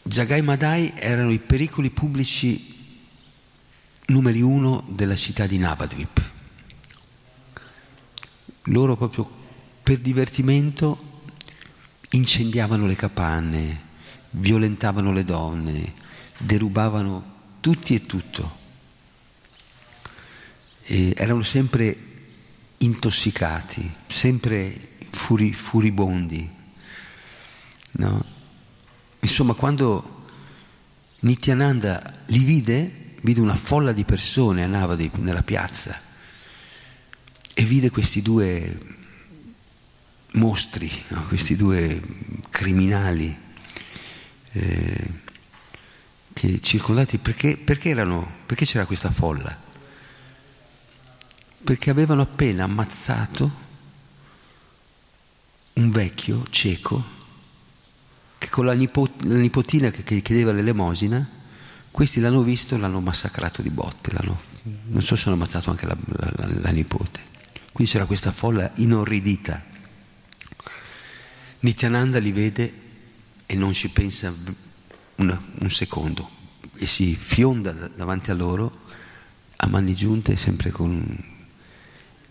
[0.03, 2.71] Jagai e Madai erano i pericoli pubblici
[4.07, 6.31] numeri uno della città di Navadvip.
[8.67, 9.29] Loro proprio
[9.81, 11.11] per divertimento
[12.11, 13.81] incendiavano le capanne,
[14.31, 15.93] violentavano le donne,
[16.37, 18.61] derubavano tutti e tutto.
[20.83, 22.12] E erano sempre
[22.83, 26.49] intossicati, sempre furi, furibondi.
[27.91, 28.25] No?
[29.19, 30.25] Insomma, quando
[31.19, 35.99] Nityananda li vide, vide una folla di persone a Navadip nella piazza
[37.53, 38.77] e vide questi due
[40.33, 41.23] mostri, no?
[41.27, 42.01] questi due
[42.49, 43.37] criminali.
[44.51, 45.21] Eh,
[46.33, 49.62] che circondati, perché, perché, erano, perché c'era questa folla?
[51.63, 53.61] Perché avevano appena ammazzato
[55.73, 57.21] un vecchio cieco
[58.37, 61.27] che con la, nipot- la nipotina che, che, chiedeva l'elemosina,
[61.89, 64.11] questi l'hanno visto e l'hanno massacrato di botte,
[64.63, 67.21] non so se hanno ammazzato anche la, la, la nipote.
[67.71, 69.63] Quindi c'era questa folla inorridita.
[71.59, 72.73] Nityananda li vede
[73.45, 74.33] e non ci pensa
[75.15, 76.29] una, un secondo
[76.75, 78.81] e si fionda davanti a loro
[79.55, 81.32] a mani giunte sempre con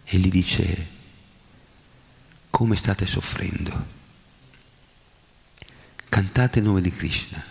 [0.05, 1.00] e gli dice
[2.50, 4.00] come state soffrendo.
[6.09, 7.42] Cantate il nome di Krishna,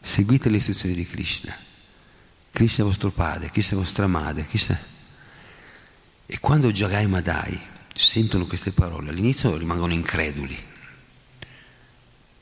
[0.00, 1.54] seguite le istruzioni di Krishna.
[2.50, 4.46] Krishna è vostro padre, Krishna è vostra madre.
[4.46, 4.80] Krishna...
[6.24, 7.60] E quando Jagai Madai
[7.94, 10.58] sentono queste parole, all'inizio rimangono increduli,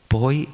[0.07, 0.49] poi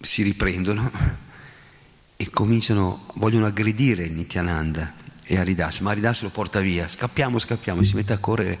[0.00, 0.90] si riprendono
[2.16, 7.94] e cominciano, vogliono aggredire Nityananda e Haridas, ma Haridas lo porta via, scappiamo, scappiamo, si
[7.94, 8.58] mette a correre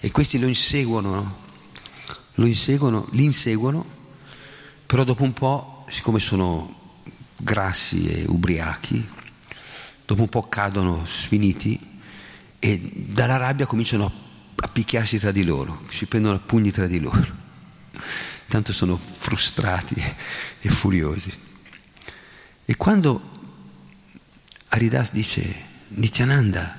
[0.00, 1.38] e questi lo inseguono,
[2.34, 3.84] lo inseguono, li inseguono,
[4.86, 6.78] però dopo un po', siccome sono
[7.36, 9.08] grassi e ubriachi,
[10.06, 11.78] dopo un po' cadono sfiniti
[12.58, 14.10] e dalla rabbia cominciano
[14.56, 17.26] a picchiarsi tra di loro, si prendono a pugni tra di loro,
[18.48, 20.02] tanto sono frustrati
[20.60, 21.48] e furiosi.
[22.64, 23.20] E quando
[24.68, 26.78] Haridas dice Nityananda,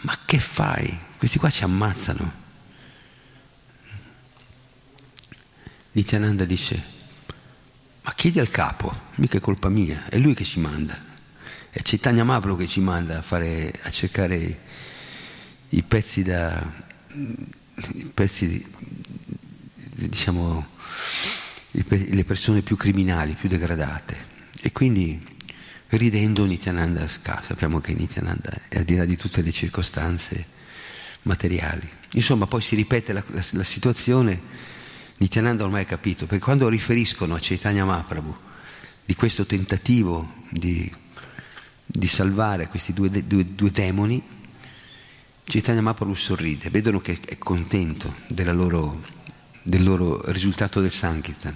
[0.00, 0.98] ma che fai?
[1.16, 2.42] Questi qua ci ammazzano.
[5.92, 6.82] Nityananda dice,
[8.02, 11.00] ma chiedi al capo, mica è colpa mia, è lui che ci manda.
[11.70, 14.60] È Chaitanya Mahaprabhu che ci manda a, fare, a cercare
[15.68, 16.82] i pezzi da...
[17.14, 18.66] I pezzi,
[19.94, 20.66] diciamo,
[21.70, 24.32] le persone più criminali, più degradate.
[24.60, 25.33] E quindi
[25.96, 27.46] ridendo Nityananda scappa.
[27.46, 30.44] Sappiamo che Nityananda è al di là di tutte le circostanze
[31.22, 31.88] materiali.
[32.12, 34.40] Insomma, poi si ripete la, la, la situazione,
[35.18, 38.36] Nityananda ormai ha capito, perché quando riferiscono a Chaitanya Mahaprabhu
[39.04, 40.90] di questo tentativo di,
[41.84, 44.22] di salvare questi due, due, due demoni,
[45.44, 49.02] Chaitanya Mahaprabhu sorride, vedono che è contento loro,
[49.62, 51.54] del loro risultato del Sankirtan.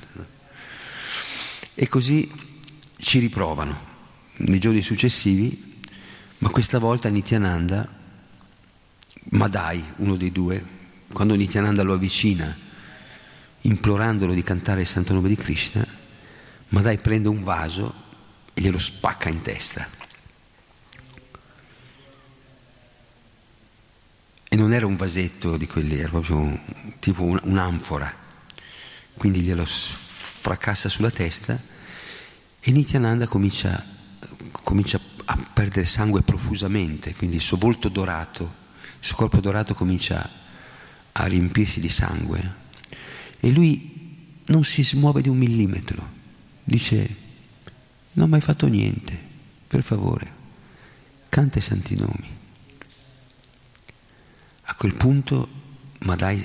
[1.75, 2.31] E così
[2.99, 3.88] ci riprovano
[4.39, 5.83] nei giorni successivi,
[6.39, 7.89] ma questa volta Nityananda,
[9.31, 10.65] Madai, uno dei due,
[11.13, 12.57] quando Nityananda lo avvicina,
[13.63, 15.87] implorandolo di cantare il santo nome di Krishna,
[16.71, 17.93] Madai prende un vaso
[18.55, 19.89] e glielo spacca in testa.
[24.51, 26.59] E non era un vasetto di quelli, era proprio un,
[27.01, 28.27] tipo un'anfora.
[29.15, 31.61] Quindi glielo fracassa sulla testa
[32.61, 33.97] e Nityananda comincia
[34.51, 38.43] comincia a perdere sangue profusamente, quindi il suo volto dorato,
[38.99, 40.29] il suo corpo dorato comincia
[41.13, 42.67] a riempirsi di sangue.
[43.41, 46.09] E lui non si smuove di un millimetro,
[46.65, 47.17] dice,
[48.13, 49.17] non ho mai fatto niente,
[49.67, 50.33] per favore,
[51.29, 52.37] canta i santi nomi.
[54.63, 55.49] A quel punto
[56.01, 56.45] Madai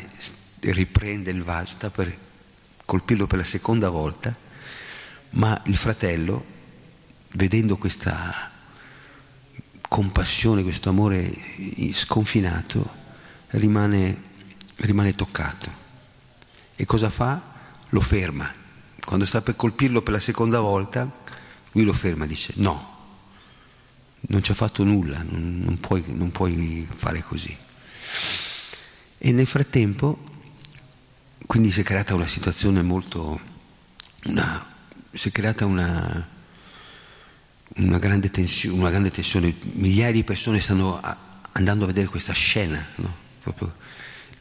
[0.59, 2.17] riprende il Vasta per
[2.85, 4.35] colpirlo per la seconda volta,
[5.31, 6.52] ma il fratello
[7.33, 8.51] vedendo questa
[9.87, 11.31] compassione, questo amore
[11.93, 13.01] sconfinato,
[13.49, 14.21] rimane,
[14.77, 15.71] rimane toccato.
[16.75, 17.41] E cosa fa?
[17.89, 18.51] Lo ferma.
[19.05, 21.09] Quando sta per colpirlo per la seconda volta,
[21.73, 22.91] lui lo ferma, dice no,
[24.21, 27.55] non ci ha fatto nulla, non, non, puoi, non puoi fare così.
[29.17, 30.31] E nel frattempo,
[31.45, 33.39] quindi si è creata una situazione molto,
[34.25, 34.65] una,
[35.11, 36.27] si è creata una,
[37.75, 40.99] una grande, tensione, una grande tensione, migliaia di persone stanno
[41.53, 43.21] andando a vedere questa scena, no?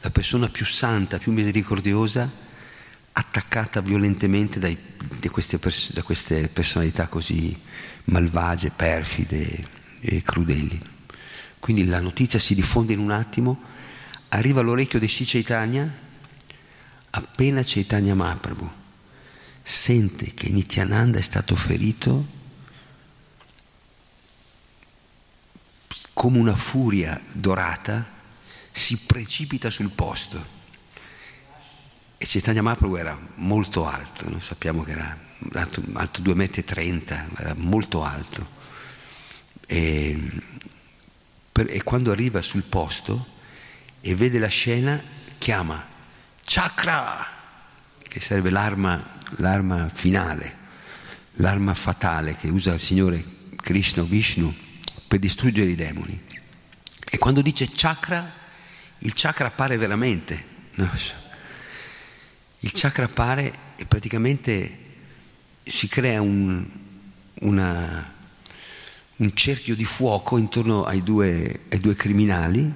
[0.01, 2.29] la persona più santa, più misericordiosa,
[3.13, 4.77] attaccata violentemente dai,
[5.19, 7.57] da, queste pers- da, queste personalità così
[8.05, 9.67] malvagie, perfide
[10.01, 10.81] e crudeli.
[11.59, 13.61] Quindi la notizia si diffonde in un attimo,
[14.29, 15.91] arriva all'orecchio di Sri Chaitanya,
[17.11, 18.81] appena Chaitanya Mahaprabhu
[19.63, 22.41] sente che Nityananda è stato ferito,
[26.13, 28.05] come una furia dorata,
[28.71, 30.61] si precipita sul posto.
[32.17, 34.39] E Chaitanya Mahaprabhu era molto alto, no?
[34.39, 35.17] sappiamo che era
[35.53, 37.05] alto, alto 2,30 metri,
[37.37, 38.61] era molto alto.
[39.67, 40.31] E,
[41.51, 43.27] per, e quando arriva sul posto
[44.01, 45.01] e vede la scena,
[45.37, 45.83] chiama
[46.43, 47.27] Chakra,
[48.01, 50.57] che sarebbe l'arma, l'arma finale,
[51.33, 53.23] l'arma fatale che usa il Signore
[53.55, 54.53] Krishna Vishnu
[55.13, 56.19] per distruggere i demoni.
[57.07, 58.33] E quando dice chakra,
[58.97, 60.43] il chakra appare veramente.
[62.61, 64.77] Il chakra appare e praticamente
[65.61, 66.65] si crea un,
[67.41, 68.11] una,
[69.17, 72.73] un cerchio di fuoco intorno ai due, ai due criminali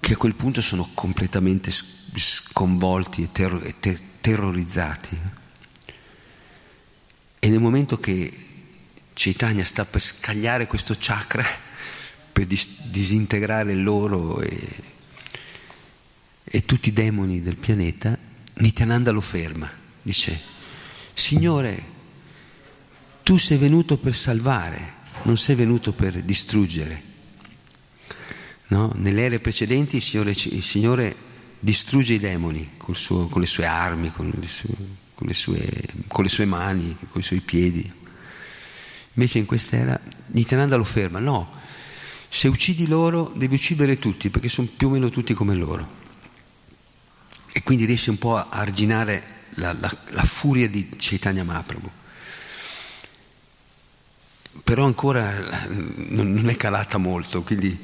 [0.00, 5.16] che a quel punto sono completamente sconvolti e, terror, e ter- terrorizzati.
[7.38, 8.41] E nel momento che
[9.22, 11.46] Chaitanya sta per scagliare questo chakra,
[12.32, 14.68] per dis- disintegrare loro e,
[16.42, 18.18] e tutti i demoni del pianeta,
[18.54, 19.70] Nityananda lo ferma,
[20.02, 20.40] dice,
[21.14, 21.84] Signore,
[23.22, 24.92] tu sei venuto per salvare,
[25.22, 27.02] non sei venuto per distruggere.
[28.68, 28.92] No?
[28.96, 31.14] Nelle ere precedenti il Signore, il Signore
[31.60, 34.74] distrugge i demoni suo, con le sue armi, con le sue,
[35.14, 35.64] con, le sue,
[36.08, 38.00] con le sue mani, con i suoi piedi.
[39.14, 41.50] Invece in quest'era Nityananda lo ferma, no,
[42.28, 46.00] se uccidi loro devi uccidere tutti perché sono più o meno tutti come loro.
[47.52, 51.90] E quindi riesce un po' a arginare la, la, la furia di Chaitanya Mahaprabhu.
[54.64, 57.78] Però ancora non è calata molto, quindi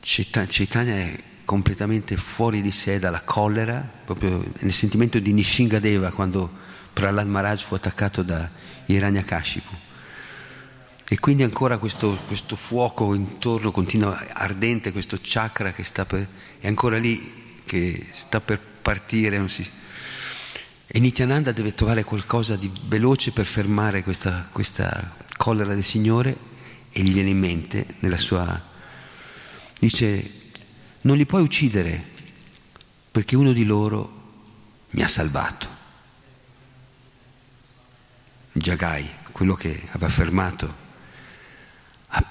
[0.00, 6.50] Chaitanya è completamente fuori di sé dalla collera, proprio nel sentimento di Nishingadeva quando
[6.92, 8.50] Prahlad Maharaj fu attaccato da
[8.86, 9.85] Hiranyakashipu.
[11.08, 16.26] E quindi ancora questo, questo, fuoco intorno continua ardente, questo chakra che sta per,
[16.58, 19.46] è ancora lì, che sta per partire.
[19.46, 19.64] Si...
[20.86, 26.36] E Nityananda deve trovare qualcosa di veloce per fermare questa, questa collera del Signore
[26.90, 28.74] e gli viene in mente nella sua...
[29.78, 30.30] Dice,
[31.02, 32.02] non li puoi uccidere
[33.12, 34.16] perché uno di loro
[34.90, 35.68] mi ha salvato.
[38.52, 40.85] Jagai, quello che aveva fermato,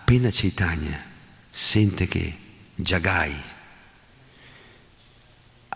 [0.05, 1.03] appena Chaitanya
[1.49, 2.37] sente che
[2.75, 3.35] Jagai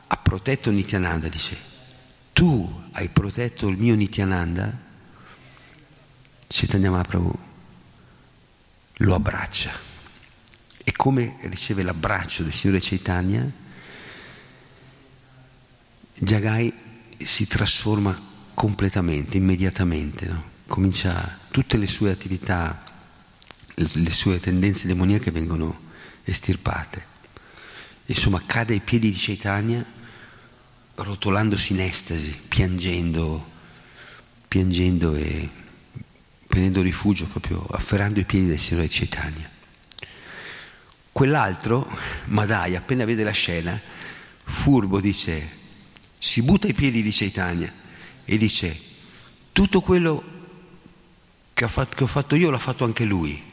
[0.05, 1.57] ha protetto Nityananda, dice,
[2.31, 4.71] tu hai protetto il mio Nityananda,
[6.45, 7.39] Chaitanya Mahaprabhu
[8.97, 9.71] lo abbraccia
[10.83, 13.51] e come riceve l'abbraccio del Signore Chaitanya,
[16.13, 16.71] Jagai
[17.17, 18.15] si trasforma
[18.53, 20.43] completamente, immediatamente, no?
[20.67, 22.88] comincia tutte le sue attività,
[23.93, 25.87] le sue tendenze demoniache vengono
[26.23, 27.05] estirpate.
[28.05, 29.85] Insomma, cade ai piedi di Chaitanya
[30.95, 33.47] rotolandosi in estasi, piangendo,
[34.47, 35.49] piangendo e
[36.47, 39.49] prendendo rifugio proprio afferrando i piedi del Signore Chaitanya.
[41.11, 41.87] Quell'altro,
[42.25, 43.79] Madai, appena vede la scena,
[44.43, 45.57] furbo dice,
[46.17, 47.71] si butta ai piedi di Chaitanya
[48.25, 48.77] e dice,
[49.51, 50.23] tutto quello
[51.53, 53.47] che ho fatto io l'ha fatto anche lui.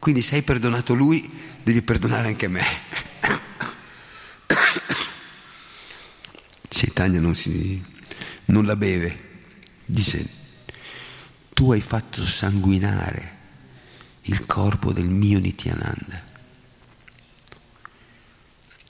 [0.00, 1.30] Quindi se hai perdonato lui,
[1.62, 2.64] devi perdonare anche me.
[6.68, 7.84] Chaitanya non, si,
[8.46, 9.42] non la beve,
[9.84, 10.26] dice,
[11.52, 13.36] tu hai fatto sanguinare
[14.22, 16.24] il corpo del mio Nityananda.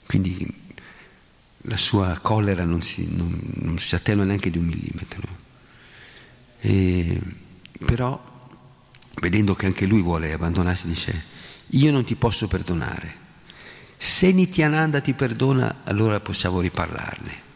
[0.07, 0.59] Quindi
[1.63, 5.27] la sua collera non si, non, non si attenua neanche di un millimetro.
[6.61, 7.19] E,
[7.85, 8.30] però,
[9.21, 11.23] vedendo che anche lui vuole abbandonarsi, dice,
[11.67, 13.19] io non ti posso perdonare.
[13.95, 17.49] Se Nityananda ti perdona, allora possiamo riparlarne.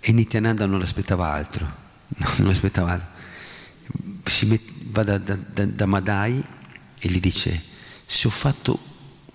[0.00, 1.70] E Nityananda non aspettava altro,
[2.38, 3.08] non aspettava altro.
[4.24, 6.42] Si met, va da, da, da, da Madai
[6.98, 7.62] e gli dice,
[8.06, 8.78] se ho fatto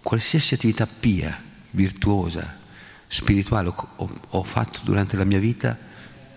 [0.01, 2.57] qualsiasi attività pia, virtuosa,
[3.07, 5.77] spirituale ho, ho fatto durante la mia vita,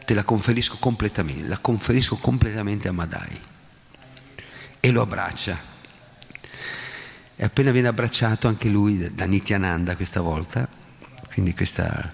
[0.05, 3.51] te la conferisco completamente, la conferisco completamente a Madai.
[4.85, 5.57] E lo abbraccia.
[7.37, 10.67] E appena viene abbracciato anche lui da Nityananda questa volta,
[11.33, 12.13] quindi questa,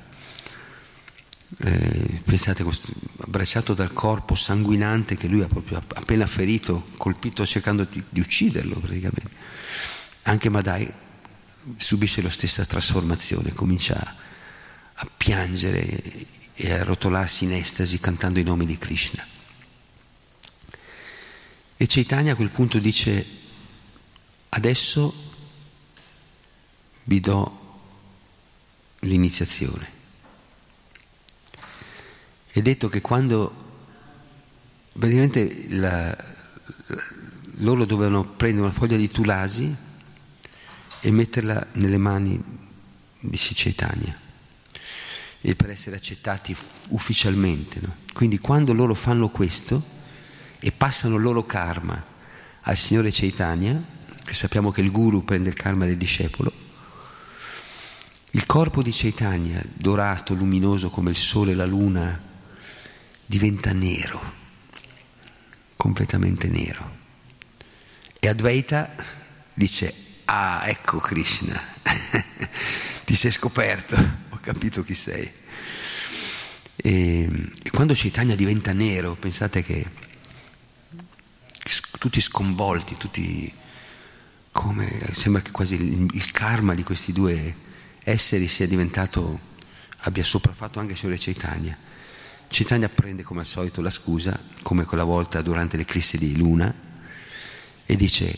[1.61, 2.62] eh, pensate,
[3.21, 8.79] abbracciato dal corpo sanguinante che lui ha proprio appena ferito, colpito cercando di, di ucciderlo
[8.79, 9.31] praticamente.
[10.25, 10.93] Anche Madai
[11.75, 14.14] subisce la stessa trasformazione, comincia
[14.93, 16.03] a piangere
[16.53, 19.25] e a rotolarsi in estasi cantando i nomi di Krishna.
[21.81, 23.24] E Chaitanya a quel punto dice,
[24.49, 25.14] adesso
[27.05, 27.59] vi do
[29.01, 29.89] l'iniziazione.
[32.49, 33.66] È detto che quando
[34.93, 36.16] praticamente la,
[37.59, 39.72] loro dovevano prendere una foglia di tulasi
[40.99, 42.43] e metterla nelle mani
[43.20, 44.18] di Chaitanya
[45.55, 46.57] per essere accettati
[46.89, 47.79] ufficialmente.
[47.81, 47.95] No?
[48.12, 49.97] Quindi quando loro fanno questo
[50.61, 52.02] e passano il loro karma
[52.62, 53.82] al Signore Chaitanya,
[54.24, 56.52] che sappiamo che il guru prende il karma del discepolo,
[58.32, 62.20] il corpo di Chaitanya, dorato, luminoso come il sole e la luna,
[63.24, 64.20] diventa nero,
[65.76, 66.96] completamente nero.
[68.20, 68.94] E Advaita
[69.54, 69.94] dice
[70.26, 71.59] ah, ecco Krishna,
[73.04, 73.96] ti sei scoperto,
[74.28, 75.30] ho capito chi sei.
[76.76, 79.86] E, e quando Chaitanya diventa nero, pensate che
[81.98, 83.52] tutti sconvolti, tutti
[84.52, 87.54] come sembra che quasi il, il karma di questi due
[88.02, 89.38] esseri sia diventato,
[89.98, 91.76] abbia sopraffatto anche sulle Chaitanya.
[92.48, 96.74] Chaitanya prende come al solito la scusa, come quella volta durante l'eclissi di luna,
[97.84, 98.36] e dice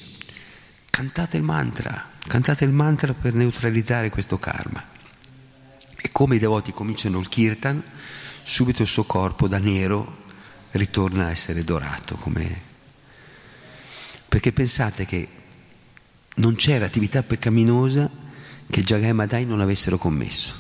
[0.90, 4.84] cantate il mantra, cantate il mantra per neutralizzare questo karma.
[5.96, 7.82] E come i devoti cominciano il kirtan,
[8.42, 10.24] subito il suo corpo da nero
[10.72, 12.16] ritorna a essere dorato.
[12.16, 12.68] Come...
[14.31, 15.28] Perché pensate che
[16.37, 18.09] non c'era attività peccaminosa
[18.70, 20.55] che Jagai e Madai non avessero commesso.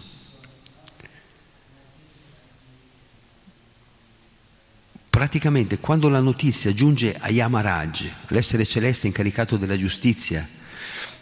[5.08, 10.44] Praticamente quando la notizia giunge a Yamaraj, l'essere celeste incaricato della giustizia,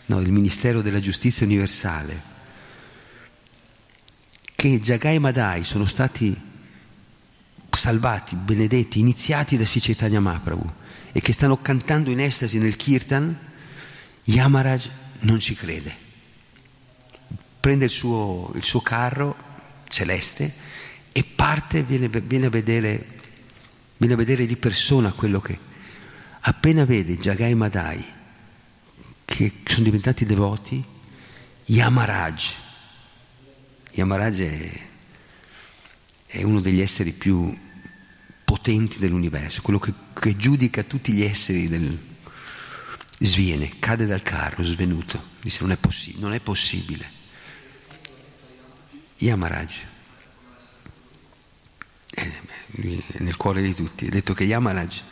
[0.06, 2.22] no, il Ministero della Giustizia Universale,
[4.54, 6.34] che Jagai e Madai sono stati
[7.68, 10.86] salvati, benedetti, iniziati da Sicetanya Mahaprabhu
[11.18, 13.36] e che stanno cantando in estasi nel kirtan,
[14.22, 14.88] Yamaraj
[15.22, 15.92] non ci crede.
[17.58, 19.36] Prende il suo, il suo carro
[19.88, 20.54] celeste
[21.10, 23.04] e parte, viene, viene, a vedere,
[23.96, 25.58] viene a vedere di persona quello che...
[26.42, 28.04] Appena vede Jagai Madai,
[29.24, 30.80] che sono diventati devoti,
[31.64, 32.54] Yamaraj,
[33.90, 34.80] Yamaraj è,
[36.26, 37.52] è uno degli esseri più
[38.48, 42.06] potenti dell'universo, quello che, che giudica tutti gli esseri del...
[43.20, 47.10] Sviene, cade dal carro, svenuto, dice non è, possi- non è possibile.
[49.18, 49.80] Yamaraj.
[52.10, 52.32] Eh,
[52.76, 54.06] lui è nel cuore di tutti.
[54.06, 55.02] Ha detto che Yamaraj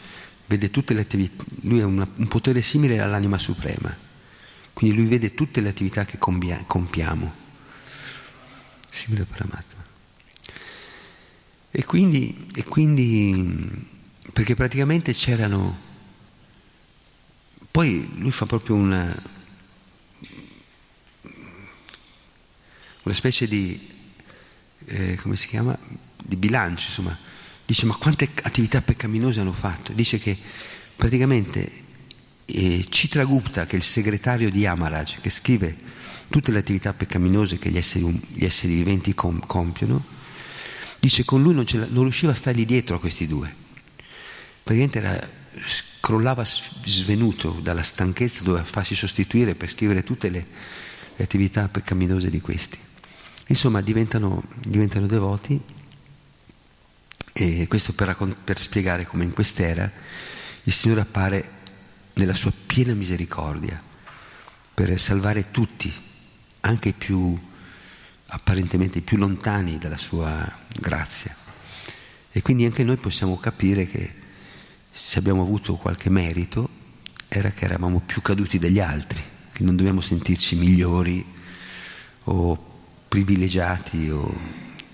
[0.47, 3.95] vede tutte le attività, lui ha un potere simile all'anima suprema,
[4.73, 7.35] quindi lui vede tutte le attività che compia, compiamo,
[8.89, 9.76] simile a Paramatma.
[11.79, 13.87] E quindi, e quindi,
[14.33, 15.79] perché praticamente c'erano,
[17.71, 19.23] poi lui fa proprio una,
[23.03, 23.89] una specie di
[24.87, 25.79] eh, come si chiama,
[26.17, 27.19] di bilancio, insomma,
[27.67, 29.93] dice ma quante attività peccaminose hanno fatto?
[29.93, 30.35] Dice che
[30.97, 31.71] praticamente
[32.47, 35.77] eh, Citragupta, che è il segretario di Amaraj, che scrive
[36.31, 40.16] tutte le attività peccaminose che gli esseri, gli esseri viventi com- compiono,
[41.07, 43.55] dice con lui non, non, riusciva a stargli dietro a questi due.
[44.63, 45.31] Praticamente era,
[45.65, 50.47] scrollava svenuto dalla stanchezza, doveva farsi sostituire per scrivere tutte le,
[51.15, 52.77] le attività peccaminose di questi.
[53.47, 55.61] Insomma, diventano, diventano devoti
[57.33, 59.91] e questo per, per spiegare come in quest'era
[60.65, 61.51] il Signore appare
[62.15, 63.81] nella sua piena misericordia
[64.75, 65.93] per salvare tutti,
[66.61, 67.39] anche i più
[68.29, 71.35] apparentemente più lontani dalla sua grazia.
[72.33, 74.25] E quindi anche noi possiamo capire che
[74.91, 76.69] se abbiamo avuto qualche merito
[77.29, 79.23] era che eravamo più caduti degli altri,
[79.53, 81.25] che non dobbiamo sentirci migliori
[82.25, 82.75] o
[83.09, 84.35] privilegiati o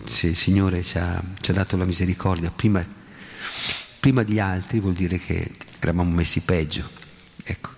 [0.06, 2.84] se il Signore ci ha, ci ha dato la misericordia prima,
[4.00, 6.88] prima, di altri vuol dire che eravamo messi peggio.
[7.42, 7.70] Ecco.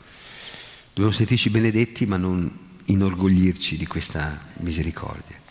[0.88, 5.43] Dobbiamo sentirci benedetti ma non inorgoglirci di questa misericordia.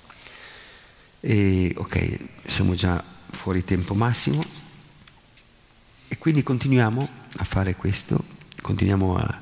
[1.26, 3.02] E, ok, siamo già
[3.32, 4.44] fuori tempo massimo.
[6.10, 7.08] E quindi continuiamo
[7.38, 8.24] a fare questo,
[8.62, 9.42] continuiamo a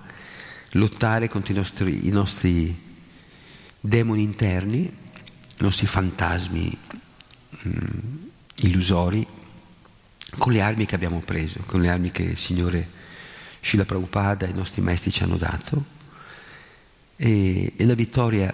[0.73, 2.89] lottare contro i nostri, i nostri
[3.79, 4.99] demoni interni
[5.61, 6.77] i nostri fantasmi
[7.49, 8.15] mh, mm,
[8.57, 9.25] illusori
[10.37, 12.87] con le armi che abbiamo preso, con le armi che il Signore
[13.61, 15.99] Srila Prabhupada e i nostri maestri ci hanno dato.
[17.15, 18.51] E, e la vittoria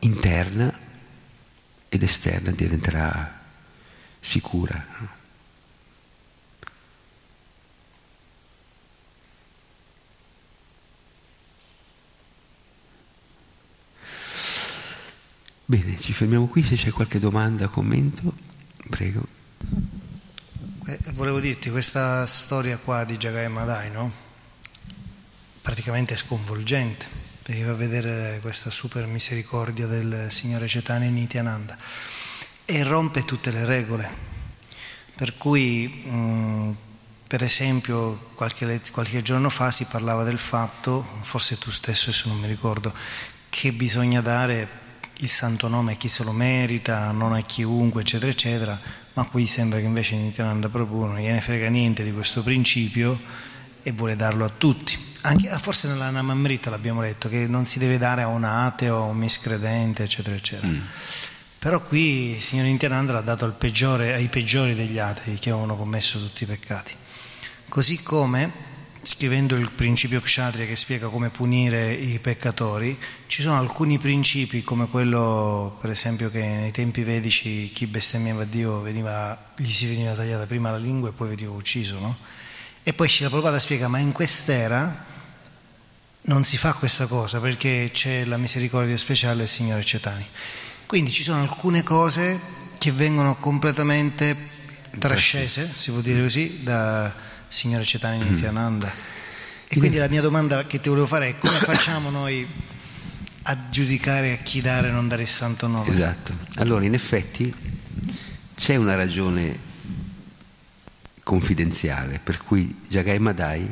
[0.00, 0.75] interna
[1.96, 3.40] ed esterna diventerà
[4.20, 5.14] sicura.
[15.68, 18.32] Bene, ci fermiamo qui, se c'è qualche domanda, commento,
[18.88, 19.26] prego.
[20.86, 24.12] Eh, volevo dirti, questa storia qua di Jagai Madai, no?
[25.60, 27.06] Praticamente sconvolgente,
[27.46, 31.78] perché fa vedere questa super misericordia del Signore Cetane Nityananda
[32.64, 34.10] e rompe tutte le regole.
[35.14, 36.70] Per cui, mh, mm,
[37.28, 42.40] per esempio, qualche, qualche giorno fa si parlava del fatto, forse tu stesso, adesso non
[42.40, 42.92] mi ricordo,
[43.48, 44.68] che bisogna dare
[45.18, 48.80] il santo nome a chi se lo merita, non a chiunque, eccetera, eccetera,
[49.12, 53.16] ma qui sembra che invece Nityananda Prabhu non gliene frega niente di questo principio
[53.84, 55.05] e vuole darlo a tutti.
[55.22, 58.96] Anche, ah, forse nella Namamrita l'abbiamo detto, che non si deve dare a un ateo,
[58.96, 60.68] a un miscredente, eccetera, eccetera.
[60.68, 60.80] Mm.
[61.58, 66.18] Però qui il signor Nityananda l'ha dato peggiore, ai peggiori degli atei che avevano commesso
[66.18, 66.94] tutti i peccati.
[67.68, 68.74] Così come
[69.06, 74.88] scrivendo il principio Kshatriya che spiega come punire i peccatori, ci sono alcuni principi come
[74.88, 80.44] quello, per esempio, che nei tempi vedici chi bestemmiava Dio veniva, gli si veniva tagliata
[80.46, 82.16] prima la lingua e poi veniva ucciso, no?
[82.88, 85.04] E poi Shila Prabhupada spiega, ma in quest'era
[86.20, 90.24] non si fa questa cosa perché c'è la misericordia speciale del Signore Cetani.
[90.86, 92.38] Quindi ci sono alcune cose
[92.78, 94.36] che vengono completamente
[95.00, 97.12] trascese, si può dire così, da
[97.48, 98.28] Signore Cetani mm.
[98.28, 98.92] Nityananda.
[99.66, 102.46] E quindi la mia domanda che ti volevo fare è come facciamo noi
[103.42, 105.88] a giudicare a chi dare e non dare il santo nome?
[105.88, 106.32] Esatto.
[106.54, 107.52] Allora, in effetti
[108.54, 109.65] c'è una ragione
[111.26, 113.68] confidenziale per cui Jagai e Madai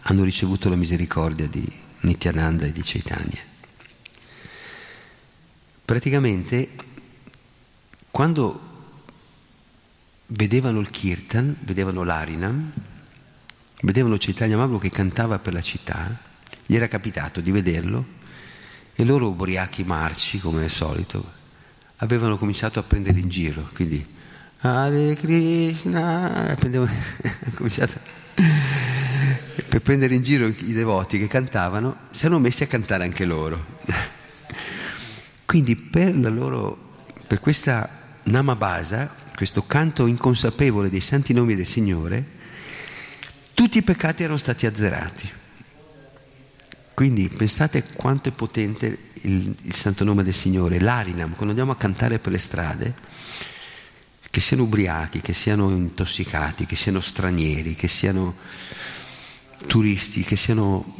[0.00, 1.64] hanno ricevuto la misericordia di
[2.00, 3.38] Nityananda e di Chaitanya.
[5.84, 6.70] Praticamente,
[8.10, 8.60] quando
[10.26, 12.72] vedevano il kirtan, vedevano l'arinam,
[13.82, 16.20] vedevano Chaitanya Mahaprabhu che cantava per la città,
[16.66, 18.04] gli era capitato di vederlo
[18.96, 21.24] e loro ubriachi marci, come al solito,
[21.98, 24.18] avevano cominciato a prendere in giro, quindi
[24.62, 26.54] Hare Krishna,
[27.54, 27.98] cominciato
[29.70, 33.78] per prendere in giro i devoti che cantavano, si erano messi a cantare anche loro.
[35.46, 36.76] Quindi per, loro,
[37.26, 37.88] per questa
[38.24, 42.24] Namabasa, questo canto inconsapevole dei santi nomi del Signore,
[43.54, 45.30] tutti i peccati erano stati azzerati.
[46.92, 51.76] Quindi pensate quanto è potente il, il santo nome del Signore, l'arinam, quando andiamo a
[51.76, 52.94] cantare per le strade,
[54.30, 58.36] che siano ubriachi, che siano intossicati, che siano stranieri, che siano
[59.66, 60.94] turisti, che, siano,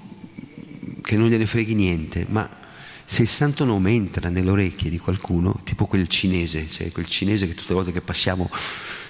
[1.02, 2.58] che non gliene freghi niente, ma
[3.04, 7.46] se il santo nome entra nelle orecchie di qualcuno, tipo quel cinese, cioè quel cinese
[7.46, 8.50] che tutte le volte che passiamo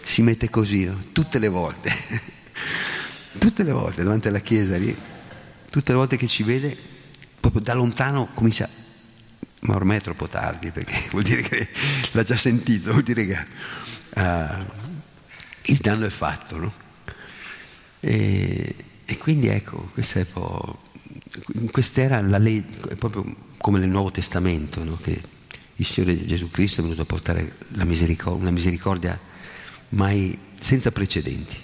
[0.03, 1.03] si mette così, no?
[1.13, 1.95] tutte le volte,
[3.39, 4.95] tutte le volte davanti alla chiesa lì,
[5.71, 6.77] tutte le volte che ci vede,
[7.41, 8.69] proprio da lontano comincia,
[9.61, 11.69] ma ormai è troppo tardi perché vuol dire che
[12.13, 13.47] l'ha già sentito, vuol dire che
[14.15, 14.65] uh,
[15.63, 16.73] il danno è fatto, no?
[18.01, 20.81] E, e quindi ecco, questa è po',
[21.71, 23.25] quest'era la legge, proprio
[23.59, 24.97] come nel Nuovo Testamento, no?
[24.97, 25.21] che
[25.77, 29.19] il Signore Gesù Cristo è venuto a portare misericordia, una misericordia
[29.91, 31.57] mai senza precedenti.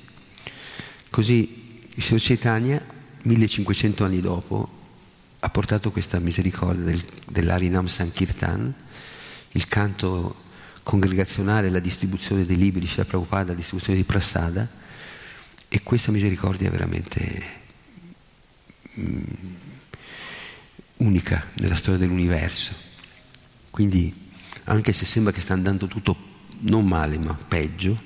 [1.10, 2.84] Così il Signor Chaitanya,
[3.22, 4.68] 1500 anni dopo,
[5.40, 8.74] ha portato questa misericordia del, dell'Arinam Sankirtan,
[9.52, 10.44] il canto
[10.86, 14.68] congregazionale, la distribuzione dei libri Srila Prabhupada, la distribuzione di Prasada,
[15.66, 17.64] e questa misericordia è veramente...
[18.96, 19.22] Mm,
[20.98, 22.72] unica nella storia dell'universo.
[23.70, 24.14] Quindi,
[24.64, 26.16] anche se sembra che sta andando tutto
[26.60, 28.00] non male, ma peggio,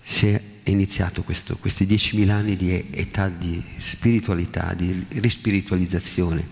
[0.00, 6.46] si è iniziato questo, questi 10.000 anni di età di spiritualità, di rispiritualizzazione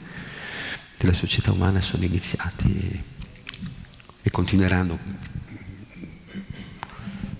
[0.96, 3.10] della società umana sono iniziati
[4.22, 4.98] e, continueranno,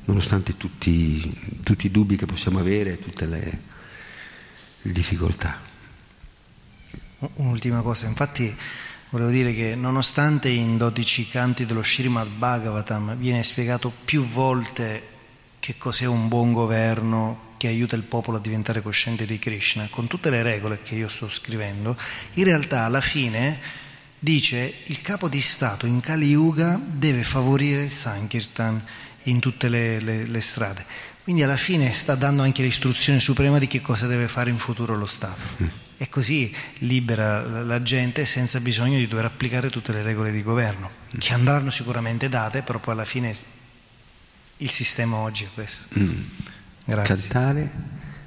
[0.05, 3.61] nonostante tutti, tutti, i dubbi che possiamo avere, tutte le,
[4.83, 5.61] le difficoltà.
[7.35, 8.55] Un'ultima cosa, infatti
[9.11, 15.11] volevo dire che nonostante in 12 canti dello Srimad Bhagavatam viene spiegato più volte
[15.61, 20.09] che cos'è un buon governo che aiuta il popolo a diventare cosciente di Krishna, con
[20.09, 21.97] tutte le regole che io sto scrivendo,
[22.35, 23.61] in realtà alla fine
[24.23, 28.81] dice il capo di Stato in Kali Yuga deve favorire il Sankirtan
[29.25, 30.85] in tutte le, le, le strade.
[31.25, 34.97] Quindi alla fine sta dando anche l'istruzione suprema di che cosa deve fare in futuro
[34.97, 35.41] lo Stato.
[35.63, 35.69] Mm
[36.03, 40.91] e così libera la gente senza bisogno di dover applicare tutte le regole di governo,
[41.17, 43.33] che andranno sicuramente date, però poi alla fine
[44.57, 45.97] il sistema oggi è questo.
[45.97, 46.23] Mm.
[46.87, 47.15] Grazie.
[47.15, 47.71] Cantare,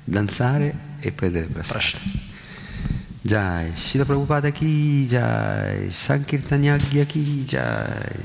[0.05, 1.99] danzare e prendere prasad.
[3.25, 8.23] Jai, Shila Prabhupada chi, Jai, Sankirtanyagya chi, Jai.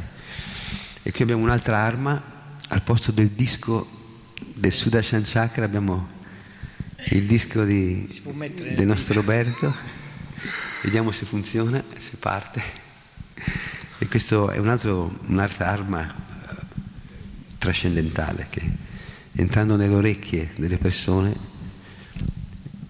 [1.03, 2.23] E qui abbiamo un'altra arma,
[2.69, 3.89] al posto del disco
[4.53, 6.07] del Sudarshan Chakra abbiamo
[7.13, 8.07] il disco di,
[8.77, 9.75] del nostro Roberto,
[10.83, 12.63] vediamo se funziona, se parte.
[14.01, 16.55] E questo è un altro, un'altra arma eh,
[17.57, 18.71] trascendentale che
[19.33, 21.35] entrando nelle orecchie delle persone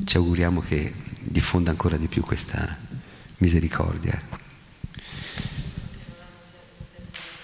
[0.05, 1.00] ci auguriamo che
[1.31, 2.77] diffonda ancora di più questa
[3.39, 4.21] misericordia.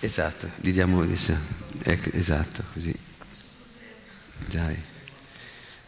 [0.01, 1.37] Esatto, gli diamo adesso,
[1.82, 2.95] ecco, esatto, così.
[4.49, 4.95] Dai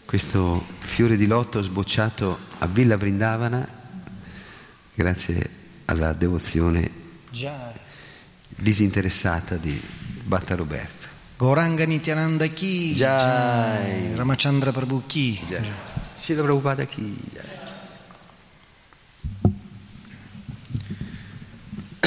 [0.08, 3.68] questo fiore di lotto sbocciato a Villa Vrindavana
[4.94, 5.50] grazie
[5.84, 6.90] alla devozione
[8.48, 9.78] disinteressata di
[10.22, 11.06] Bhatta Roberto.
[11.36, 14.14] Goranga Nityananda Ki, Jai.
[14.14, 15.42] Ramachandra Prabhu Ki.
[15.46, 15.70] Jai.
[16.22, 17.14] Srila Prabhupada chi